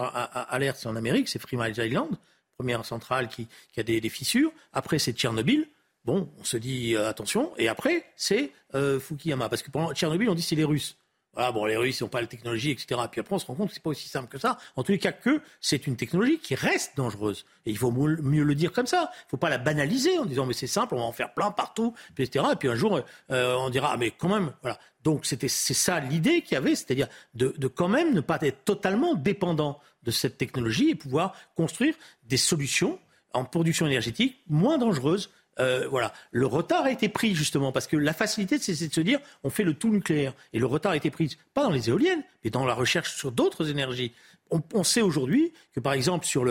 [0.50, 2.10] alerte, c'est en Amérique, c'est Freeman Island,
[2.58, 4.52] première centrale qui, qui a des, des fissures.
[4.74, 5.68] Après, c'est Tchernobyl.
[6.14, 7.52] On se dit euh, attention.
[7.58, 9.50] Et après, c'est euh, Fukuyama.
[9.50, 10.98] Parce que pendant Tchernobyl, on dit c'est les Russes.
[11.34, 13.00] Voilà, bon, les Russes n'ont pas la technologie, etc.
[13.10, 14.58] Puis après, on se rend compte que c'est pas aussi simple que ça.
[14.76, 17.46] En tous les cas, que c'est une technologie qui reste dangereuse.
[17.66, 19.12] Et il faut mieux le dire comme ça.
[19.28, 21.52] Il faut pas la banaliser en disant, mais c'est simple, on va en faire plein
[21.52, 22.46] partout, etc.
[22.52, 23.00] Et puis un jour,
[23.32, 24.80] euh, on dira, ah, mais quand même, voilà.
[25.04, 28.66] Donc, c'était, c'est ça l'idée qu'il y avait, c'est-à-dire de quand même ne pas être
[28.66, 33.00] totalement dépendant de cette technologie et pouvoir construire des solutions
[33.34, 35.30] en production énergétique moins dangereuses
[35.60, 36.14] euh, voilà.
[36.32, 39.50] Le retard a été pris justement parce que la facilité, c'est de se dire on
[39.50, 40.34] fait le tout nucléaire.
[40.54, 43.32] Et le retard a été pris pas dans les éoliennes, mais dans la recherche sur
[43.32, 44.14] d'autres énergies.
[44.52, 46.44] On, sait aujourd'hui que par exemple sur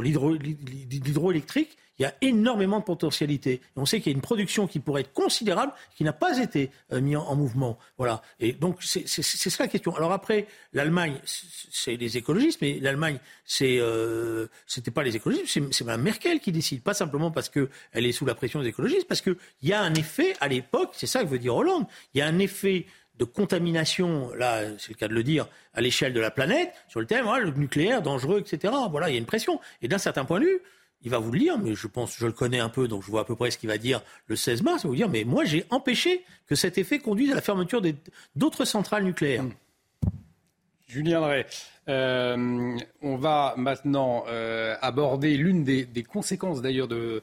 [0.00, 3.60] l'hydroélectrique, il y a énormément de potentialités.
[3.76, 6.70] on sait qu'il y a une production qui pourrait être considérable, qui n'a pas été
[6.92, 7.78] euh, mise en, mouvement.
[7.98, 8.22] Voilà.
[8.40, 9.94] Et donc, c'est ça la question.
[9.94, 14.46] Alors après, l'Allemagne, c'est les écologistes, mais l'Allemagne, c'est euh,
[14.94, 16.82] pas les écologistes, c'est Mme Merkel qui décide.
[16.82, 19.92] Pas simplement parce qu'elle est sous la pression des écologistes, parce qu'il y a un
[19.92, 21.84] effet, à l'époque, c'est ça que veut dire Hollande,
[22.14, 22.86] il y a un effet
[23.18, 27.00] de contamination, là, c'est le cas de le dire, à l'échelle de la planète, sur
[27.00, 28.72] le thème, voilà, le nucléaire, dangereux, etc.
[28.90, 29.60] Voilà, il y a une pression.
[29.82, 30.60] Et d'un certain point de vue,
[31.02, 33.10] il va vous le dire, mais je pense, je le connais un peu, donc je
[33.10, 34.82] vois à peu près ce qu'il va dire le 16 mars.
[34.82, 37.82] Il va vous dire, mais moi, j'ai empêché que cet effet conduise à la fermeture
[38.36, 39.44] d'autres centrales nucléaires.
[40.86, 41.46] Julien Drey,
[41.88, 47.22] euh, on va maintenant euh, aborder l'une des, conséquences d'ailleurs de,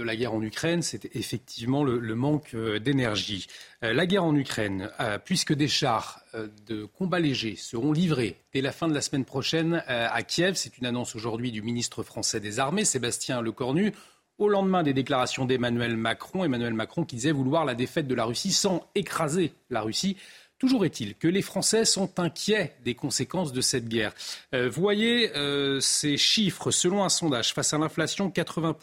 [0.00, 3.46] de la guerre en Ukraine, c'est effectivement le, manque euh, d'énergie.
[3.84, 6.20] Euh, la guerre en Ukraine, euh, puisque des chars
[6.66, 10.78] de combat légers seront livrés dès la fin de la semaine prochaine à Kiev, c'est
[10.78, 13.92] une annonce aujourd'hui du ministre français des Armées, Sébastien Lecornu,
[14.38, 18.24] au lendemain des déclarations d'Emmanuel Macron, Emmanuel Macron qui disait vouloir la défaite de la
[18.24, 20.16] Russie sans écraser la Russie.
[20.58, 24.14] Toujours est-il que les Français sont inquiets des conséquences de cette guerre.
[24.52, 25.32] voyez
[25.80, 28.76] ces chiffres, selon un sondage, face à l'inflation, 80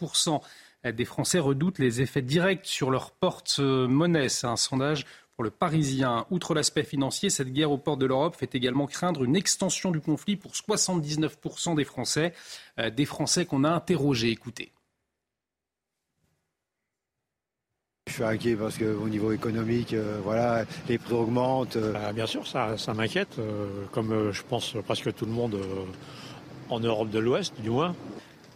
[0.84, 4.28] des Français redoutent les effets directs sur leur porte-monnaie.
[4.28, 5.04] C'est un sondage
[5.38, 6.26] pour le Parisien.
[6.32, 10.00] Outre l'aspect financier, cette guerre aux portes de l'Europe fait également craindre une extension du
[10.00, 12.32] conflit pour 79% des Français,
[12.80, 14.30] euh, des Français qu'on a interrogés.
[14.30, 14.72] Écoutez.
[18.08, 21.76] Je suis inquiet parce qu'au niveau économique, euh, voilà, les prix augmentent.
[21.76, 21.94] Euh.
[21.94, 23.36] Ah, bien sûr, ça, ça m'inquiète,
[23.92, 25.56] comme je pense presque tout le monde
[26.68, 27.94] en Europe de l'Ouest, du moins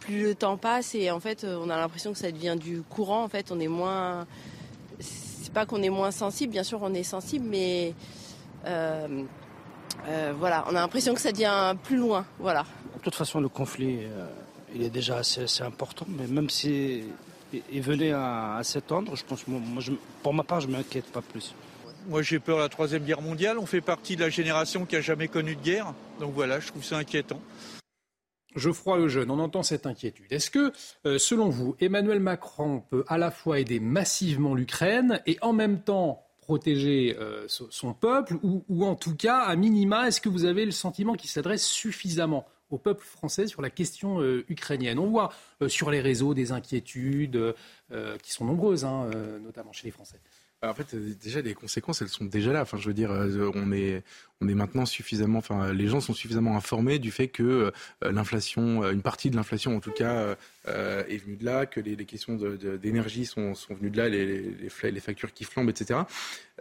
[0.03, 3.23] plus le temps passe et en fait on a l'impression que ça devient du courant.
[3.23, 4.27] En fait on est moins.
[4.99, 7.93] C'est pas qu'on est moins sensible, bien sûr on est sensible, mais
[8.65, 9.23] euh,
[10.07, 12.25] euh, voilà, on a l'impression que ça devient plus loin.
[12.39, 12.65] Voilà.
[12.97, 14.27] De toute façon le conflit euh,
[14.75, 17.03] il est déjà assez, important, mais même si
[17.71, 19.61] il venait à, s'étendre, je pense moi,
[20.21, 21.53] pour ma part je m'inquiète pas plus.
[22.07, 23.57] Moi j'ai peur de la troisième guerre mondiale.
[23.59, 26.67] On fait partie de la génération qui a jamais connu de guerre, donc voilà, je
[26.67, 27.39] trouve ça inquiétant.
[28.55, 30.31] Geoffroy Lejeune, on entend cette inquiétude.
[30.31, 30.71] Est-ce que,
[31.05, 35.81] euh, selon vous, Emmanuel Macron peut à la fois aider massivement l'Ukraine et en même
[35.81, 40.65] temps protéger euh, son peuple ou, en tout cas, à minima, est-ce que vous avez
[40.65, 44.99] le sentiment qu'il s'adresse suffisamment au peuple français sur la question euh, ukrainienne?
[44.99, 45.31] On voit
[45.67, 47.55] sur les réseaux des inquiétudes
[48.21, 49.09] qui sont nombreuses, hein,
[49.41, 50.19] notamment chez les Français.
[50.61, 52.61] Bah, en fait, déjà, les conséquences, elles sont déjà là.
[52.61, 54.03] Enfin, je veux dire, on est,
[54.43, 57.43] on est maintenant suffisamment, enfin, les gens sont suffisamment informés du fait que
[58.03, 60.35] euh, l'inflation, euh, une partie de l'inflation en tout cas,
[60.67, 62.37] euh, est venue de là, que les, questions
[62.81, 66.01] d'énergie sont, sont venues de là, les, les, les, factures qui flambent, etc.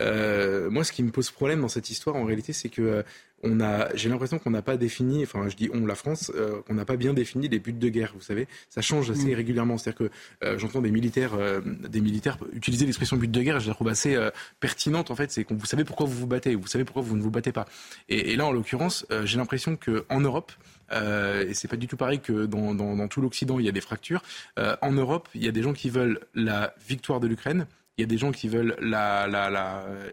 [0.01, 3.05] moi, ce qui me pose problème dans cette histoire, en réalité, c'est que
[3.45, 6.30] on a, j'ai l'impression qu'on n'a pas défini, enfin je dis on, la France,
[6.64, 8.12] qu'on n'a pas bien défini les buts de guerre.
[8.14, 9.35] Vous savez, ça change assez mm.
[9.35, 9.78] régulièrement.
[9.78, 11.33] C'est-à-dire que j'entends des militaires,
[11.64, 13.59] des militaires utiliser l'expression but de guerre.
[13.59, 14.16] Je la trouve assez
[14.61, 15.33] pertinente en fait.
[15.33, 17.51] C'est que vous savez pourquoi vous vous battez, vous savez pourquoi vous ne vous battez
[17.51, 17.66] pas.
[18.09, 20.53] Et, là, en l'occurrence, euh, j'ai l'impression qu'en Europe,
[20.93, 23.81] euh, et c'est pas du tout pareil que dans, tout l'Occident, il y a des
[23.81, 24.23] fractures.
[24.59, 27.66] Euh, en Europe, il y a des gens qui veulent la victoire de l'Ukraine.
[27.99, 29.27] Il y a des gens qui veulent la,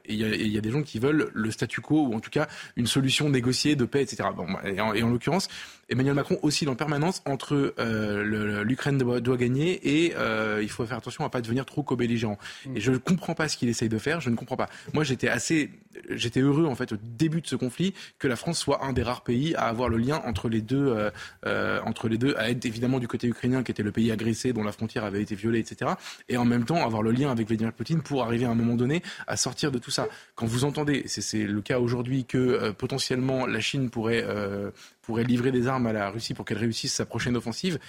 [0.07, 2.87] il y, a, des gens qui veulent le statu quo ou en tout cas une
[2.87, 4.29] solution négociée de paix, etc.
[4.65, 5.47] Et en l'occurrence,
[5.89, 10.85] Emmanuel Macron oscille en permanence entre euh, l'Ukraine doit, doit, gagner et euh, il faut
[10.85, 12.37] faire attention à pas devenir trop co-belligérant.
[12.65, 12.77] Mm.
[12.77, 14.21] Et je ne comprends pas ce qu'il essaye de faire.
[14.21, 14.69] Je ne comprends pas.
[14.93, 15.71] Moi, j'étais assez,
[16.09, 19.03] j'étais heureux en fait au début de ce conflit que la France soit un des
[19.03, 21.09] rares pays à avoir le lien entre les deux, euh,
[21.45, 24.53] euh, entre les deux, à être évidemment du côté ukrainien qui était le pays agressé
[24.53, 25.91] dont la frontière avait été violée, etc.
[26.27, 28.75] Et en même temps avoir le lien avec Vladimir Poutine pour arriver à un moment
[28.75, 30.07] donné à sortir de tout ça.
[30.35, 34.71] Quand vous entendez, c'est le cas aujourd'hui que euh, potentiellement la Chine pourrait euh,
[35.09, 37.79] pourrait livrer des armes à la Russie pour qu'elle réussisse sa prochaine offensive.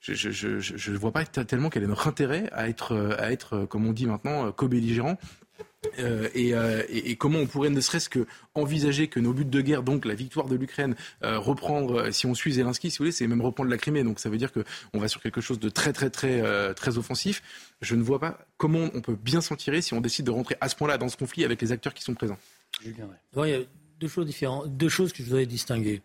[0.00, 3.92] Je ne vois pas tellement quel est notre intérêt à être, à être, comme on
[3.92, 5.16] dit maintenant, co-belligérant
[5.98, 9.84] euh, euh, et, comment on pourrait ne serait-ce que envisager que nos buts de guerre,
[9.84, 13.26] donc la victoire de l'Ukraine, euh, reprendre, si on suit Zelensky, si vous voulez, c'est
[13.28, 14.02] même reprendre la Crimée.
[14.02, 17.42] Donc ça veut dire qu'on va sur quelque chose de très très très très offensif.
[17.80, 20.56] Je ne vois pas comment on peut bien s'en tirer si on décide de rentrer
[20.60, 22.38] à ce point-là dans ce conflit avec les acteurs qui sont présents.
[23.44, 23.60] il y a
[24.00, 26.02] deux choses différentes, deux choses que je voudrais distinguer.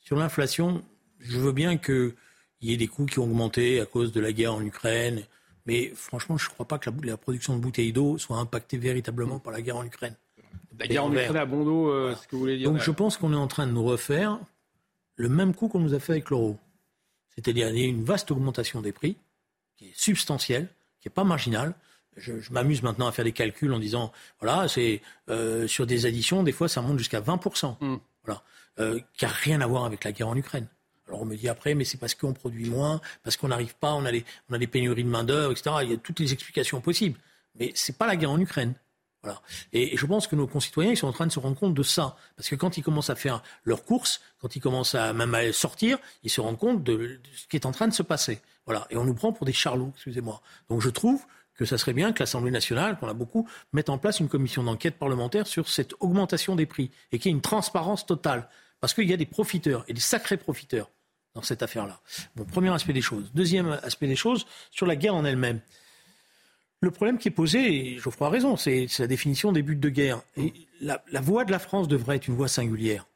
[0.00, 0.82] Sur l'inflation,
[1.18, 2.14] je veux bien qu'il
[2.62, 5.22] y ait des coûts qui ont augmenté à cause de la guerre en Ukraine
[5.66, 9.38] mais franchement, je ne crois pas que la, production de bouteilles d'eau soit impactée véritablement
[9.38, 10.16] par la guerre en Ukraine.
[10.78, 12.70] La guerre en Ukraine à bon d'eau, euh, ce que vous voulez dire.
[12.70, 14.38] Donc je pense qu'on est en train de nous refaire
[15.16, 16.58] le même coup qu'on nous a fait avec l'euro.
[17.34, 19.16] C'est-à-dire il y a une vaste augmentation des prix
[19.76, 20.68] qui est substantielle,
[21.00, 21.74] qui n'est pas marginale.
[22.16, 26.42] Je, m'amuse maintenant à faire des calculs en disant, voilà, c'est euh, sur des additions,
[26.42, 27.76] des fois ça monte jusqu'à 20%.
[27.80, 27.98] Hmm.
[28.24, 28.42] Voilà,
[28.80, 30.66] euh, qui n'a rien à voir avec la guerre en Ukraine.
[31.06, 33.94] Alors on me dit après, mais c'est parce qu'on produit moins, parce qu'on n'arrive pas,
[33.94, 35.76] on a, des pénuries de main-d'œuvre, etc.
[35.82, 37.18] Il y a toutes les explications possibles.
[37.58, 38.74] Mais ce n'est pas la guerre en Ukraine.
[39.72, 41.82] Et je pense que nos concitoyens, ils sont en train de se rendre compte de
[41.82, 42.16] ça.
[42.36, 45.52] Parce que quand ils commencent à faire leurs courses, quand ils commencent à même à
[45.52, 48.40] sortir, ils se rendent compte de, ce qui est en train de se passer.
[48.64, 48.86] Voilà.
[48.90, 50.40] Et on nous prend pour des charlots, excusez-moi.
[50.70, 51.22] Donc je trouve
[51.54, 54.62] que ça serait bien que l'Assemblée nationale, qu'on a beaucoup, mette en place une commission
[54.62, 58.48] d'enquête parlementaire sur cette augmentation des prix et qu'il y ait une transparence totale.
[58.80, 60.90] Parce qu'il y a des profiteurs et des sacrés profiteurs
[61.34, 62.00] dans cette affaire-là.
[62.34, 63.30] Bon, premier aspect des choses.
[63.34, 65.60] Deuxième aspect des choses, sur la guerre en elle-même.
[66.80, 69.88] Le problème qui est posé, et Geoffroy a raison, c'est la définition des buts de
[69.90, 70.22] guerre.
[70.36, 73.06] Et la, la voix de la France devrait être une voix singulière.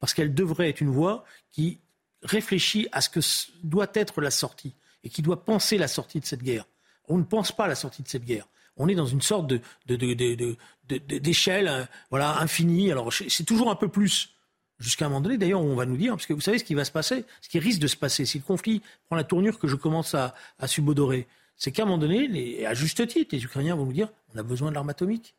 [0.00, 1.78] Parce qu'elle devrait être une voix qui
[2.22, 3.20] réfléchit à ce que
[3.62, 6.64] doit être la sortie et qui doit penser la sortie de cette guerre.
[7.08, 8.46] On ne pense pas à la sortie de cette guerre.
[8.76, 9.52] On est dans une sorte
[9.86, 12.90] d'échelle euh, voilà, infinie.
[12.90, 14.34] Alors c'est toujours un peu plus
[14.82, 16.74] jusqu'à un moment donné, d'ailleurs, on va nous dire, parce que vous savez ce qui
[16.74, 19.58] va se passer, ce qui risque de se passer, si le conflit prend la tournure
[19.58, 20.34] que je commence à,
[20.66, 21.26] subodorer,
[21.56, 24.42] c'est qu'à un moment donné, à juste titre, les Ukrainiens vont nous dire, on a
[24.42, 25.34] besoin de l'arme atomique,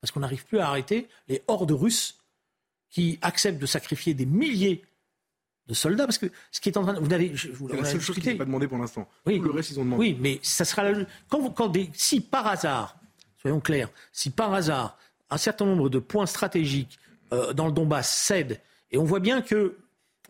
[0.00, 2.18] parce qu'on n'arrive plus à arrêter les hordes russes
[2.90, 4.84] qui acceptent de sacrifier des milliers
[5.68, 6.98] de soldats, parce que ce qui est en train de...
[6.98, 7.32] Vous n'avez...
[7.36, 9.08] C'est la seule chose qui n'est pas demandé pour l'instant.
[9.24, 10.00] Oui, le reste, ils ont demandé.
[10.00, 11.06] Oui, mais ça sera la...
[11.28, 11.88] quand, quand des...
[11.94, 12.96] Si par hasard,
[13.40, 14.98] soyons clairs, si par hasard,
[15.30, 16.98] un certain nombre de points stratégiques
[17.32, 18.60] euh, dans le Donbass cèdent
[18.92, 19.76] et on voit bien que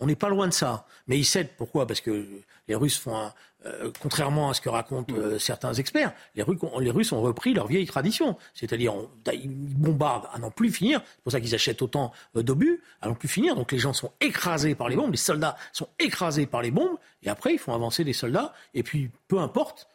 [0.01, 0.87] on n'est pas loin de ça.
[1.07, 1.51] Mais ils cèdent.
[1.57, 1.87] Pourquoi?
[1.87, 2.27] Parce que
[2.67, 3.31] les Russes font,
[3.67, 7.87] euh, contrairement à ce que racontent euh, certains experts, les, Russes ont repris leur vieille
[7.87, 8.37] tradition.
[8.53, 8.95] C'est-à-dire,
[9.33, 11.03] ils bombardent à n'en plus finir.
[11.05, 13.55] C'est pour ça qu'ils achètent autant euh, d'obus, à n'en plus finir.
[13.55, 16.97] Donc les gens sont écrasés par les bombes, les soldats sont écrasés par les bombes,
[17.23, 18.53] et après, ils font avancer les soldats.
[18.75, 19.87] Et puis, peu importe,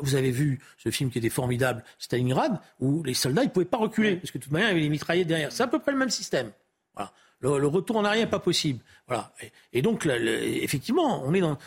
[0.00, 3.78] vous avez vu ce film qui était formidable, Stalingrad, où les soldats, ils pouvaient pas
[3.78, 5.52] reculer, parce que de toute manière, il y avait les mitraillettes derrière.
[5.52, 6.52] C'est à peu près le même système.
[6.94, 7.12] Voilà.
[7.40, 8.80] Le, retour en arrière n'est pas possible.
[9.06, 9.32] Voilà.
[9.72, 11.58] Et, donc, effectivement, on est dans.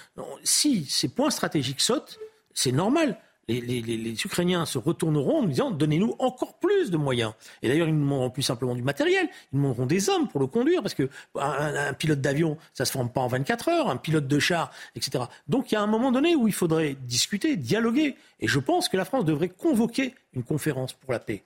[0.43, 2.19] Si ces points stratégiques sautent,
[2.53, 3.17] c'est normal.
[3.49, 7.33] Les, Ukrainiens se retourneront en disant donnez-nous encore plus de moyens.
[7.61, 10.39] Et d'ailleurs, ils nous demanderont plus simplement du matériel, ils nous demanderont des hommes pour
[10.39, 13.97] le conduire, parce que un, pilote d'avion, ça se forme pas en 24 heures, un
[13.97, 15.25] pilote de char, etc.
[15.49, 18.15] Donc il y a un moment donné où il faudrait discuter, dialoguer.
[18.39, 21.43] Et je pense que la France devrait convoquer une conférence pour la paix.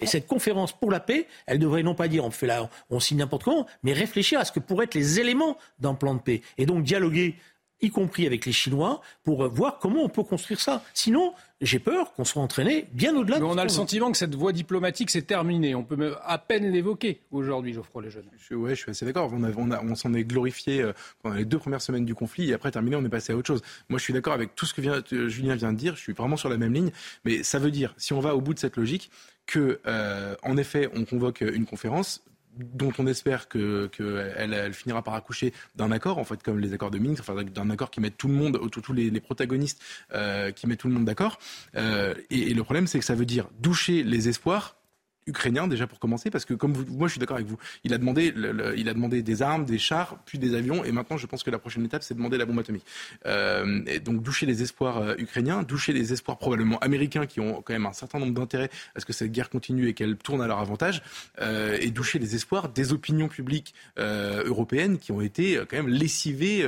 [0.00, 3.00] Et cette conférence pour la paix, elle devrait non pas dire on fait là, on
[3.00, 6.20] signe n'importe comment, mais réfléchir à ce que pourraient être les éléments d'un plan de
[6.20, 6.42] paix.
[6.56, 7.36] Et donc dialoguer
[7.80, 10.82] y compris avec les Chinois, pour voir comment on peut construire ça.
[10.94, 13.38] Sinon, j'ai peur qu'on soit entraîné bien au-delà.
[13.38, 15.74] Mais on a le sentiment que cette voie diplomatique s'est terminée.
[15.74, 18.26] On peut à peine l'évoquer aujourd'hui, Geoffroy Lejeune.
[18.36, 19.32] Je, ouais, je suis assez d'accord.
[19.32, 20.92] On, on, on s'en est glorifié euh,
[21.22, 23.46] pendant les deux premières semaines du conflit et après terminé, on est passé à autre
[23.46, 23.62] chose.
[23.88, 25.94] Moi, je suis d'accord avec tout ce que vient, euh, Julien vient de dire.
[25.94, 26.90] Je suis vraiment sur la même ligne.
[27.24, 29.10] Mais ça veut dire, si on va au bout de cette logique,
[29.48, 32.22] que, euh, en effet, on convoque une conférence
[32.58, 36.90] dont on espère qu'elle que finira par accoucher d'un accord, en fait, comme les accords
[36.90, 39.80] de Minsk, enfin, d'un accord qui met tout le monde, tous les, les protagonistes,
[40.12, 41.38] euh, qui met tout le monde d'accord.
[41.76, 44.77] Euh, et, et, le problème, c'est que ça veut dire doucher les espoirs
[45.28, 47.94] ukrainien déjà pour commencer, parce que comme vous, moi je suis d'accord avec vous, il
[47.94, 48.34] a demandé,
[48.76, 51.50] il a demandé des armes, des chars, puis des avions, et maintenant je pense que
[51.50, 52.84] la prochaine étape c'est de demander la bombe atomique.
[53.26, 57.62] Euh, et donc doucher les espoirs euh, ukrainiens, doucher les espoirs probablement américains qui ont
[57.62, 60.40] quand même un certain nombre d'intérêts à ce que cette guerre continue et qu'elle tourne
[60.40, 61.02] à leur avantage,
[61.40, 66.66] euh, et doucher les espoirs des opinions publiques européennes qui ont été quand même lessivées.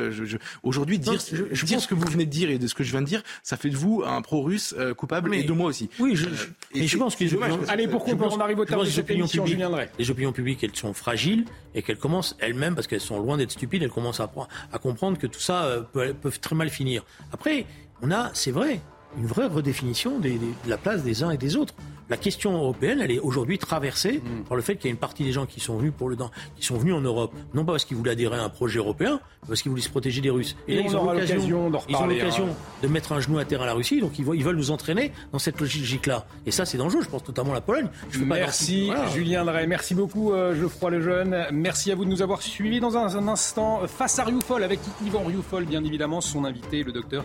[0.63, 2.85] Aujourd'hui, dire, je, je dire ce que vous venez de dire et de ce que
[2.85, 5.89] je viens de dire, ça fait de vous un pro-russe coupable et de moi aussi.
[5.99, 6.29] Oui, je,
[6.75, 7.25] et je pense que
[7.71, 10.75] Allez, pour conclure, on arrive au terme de cette émission, Julien Les opinions publiques, elles
[10.75, 11.45] sont fragiles
[11.75, 14.31] et qu'elles commencent elles-mêmes, parce qu'elles sont loin d'être stupides, elles commencent à,
[14.73, 17.05] à comprendre que tout ça euh, peut, peut, très mal finir.
[17.33, 17.67] Après,
[18.03, 18.81] on a, c'est vrai,
[19.17, 20.33] une vraie redéfinition de
[20.67, 21.75] la place des uns et des autres.
[22.11, 24.45] La question européenne, elle est aujourd'hui traversée mm.
[24.49, 26.17] par le fait qu'il y a une partie des gens qui sont venus pour le
[26.57, 29.21] qui sont venus en Europe, non pas parce qu'ils voulaient adhérer à un projet européen,
[29.43, 30.57] mais parce qu'ils voulaient se protéger des Russes.
[30.69, 32.55] Et, là, ils ont l'occasion hein.
[32.83, 35.13] de, mettre un genou à terre à la Russie, donc ils, ils veulent nous entraîner
[35.33, 36.27] dans cette logique-là.
[36.47, 37.03] Et ça, c'est dangereux.
[37.03, 37.89] Je pense notamment à la Pologne.
[38.27, 41.47] merci Julien Drey, merci beaucoup euh, Geoffroy Lejeune.
[41.53, 45.23] Merci à vous de nous avoir suivis dans un, instant face à Rioufol avec Yvan
[45.25, 47.25] Rioufol, bien évidemment, son invité, le docteur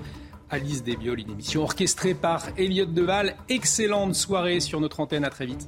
[0.50, 3.36] Alice Desbioles, une émission orchestrée par Elliott Deval.
[3.50, 5.68] Excellente soirée sur notre antenne, à très vite.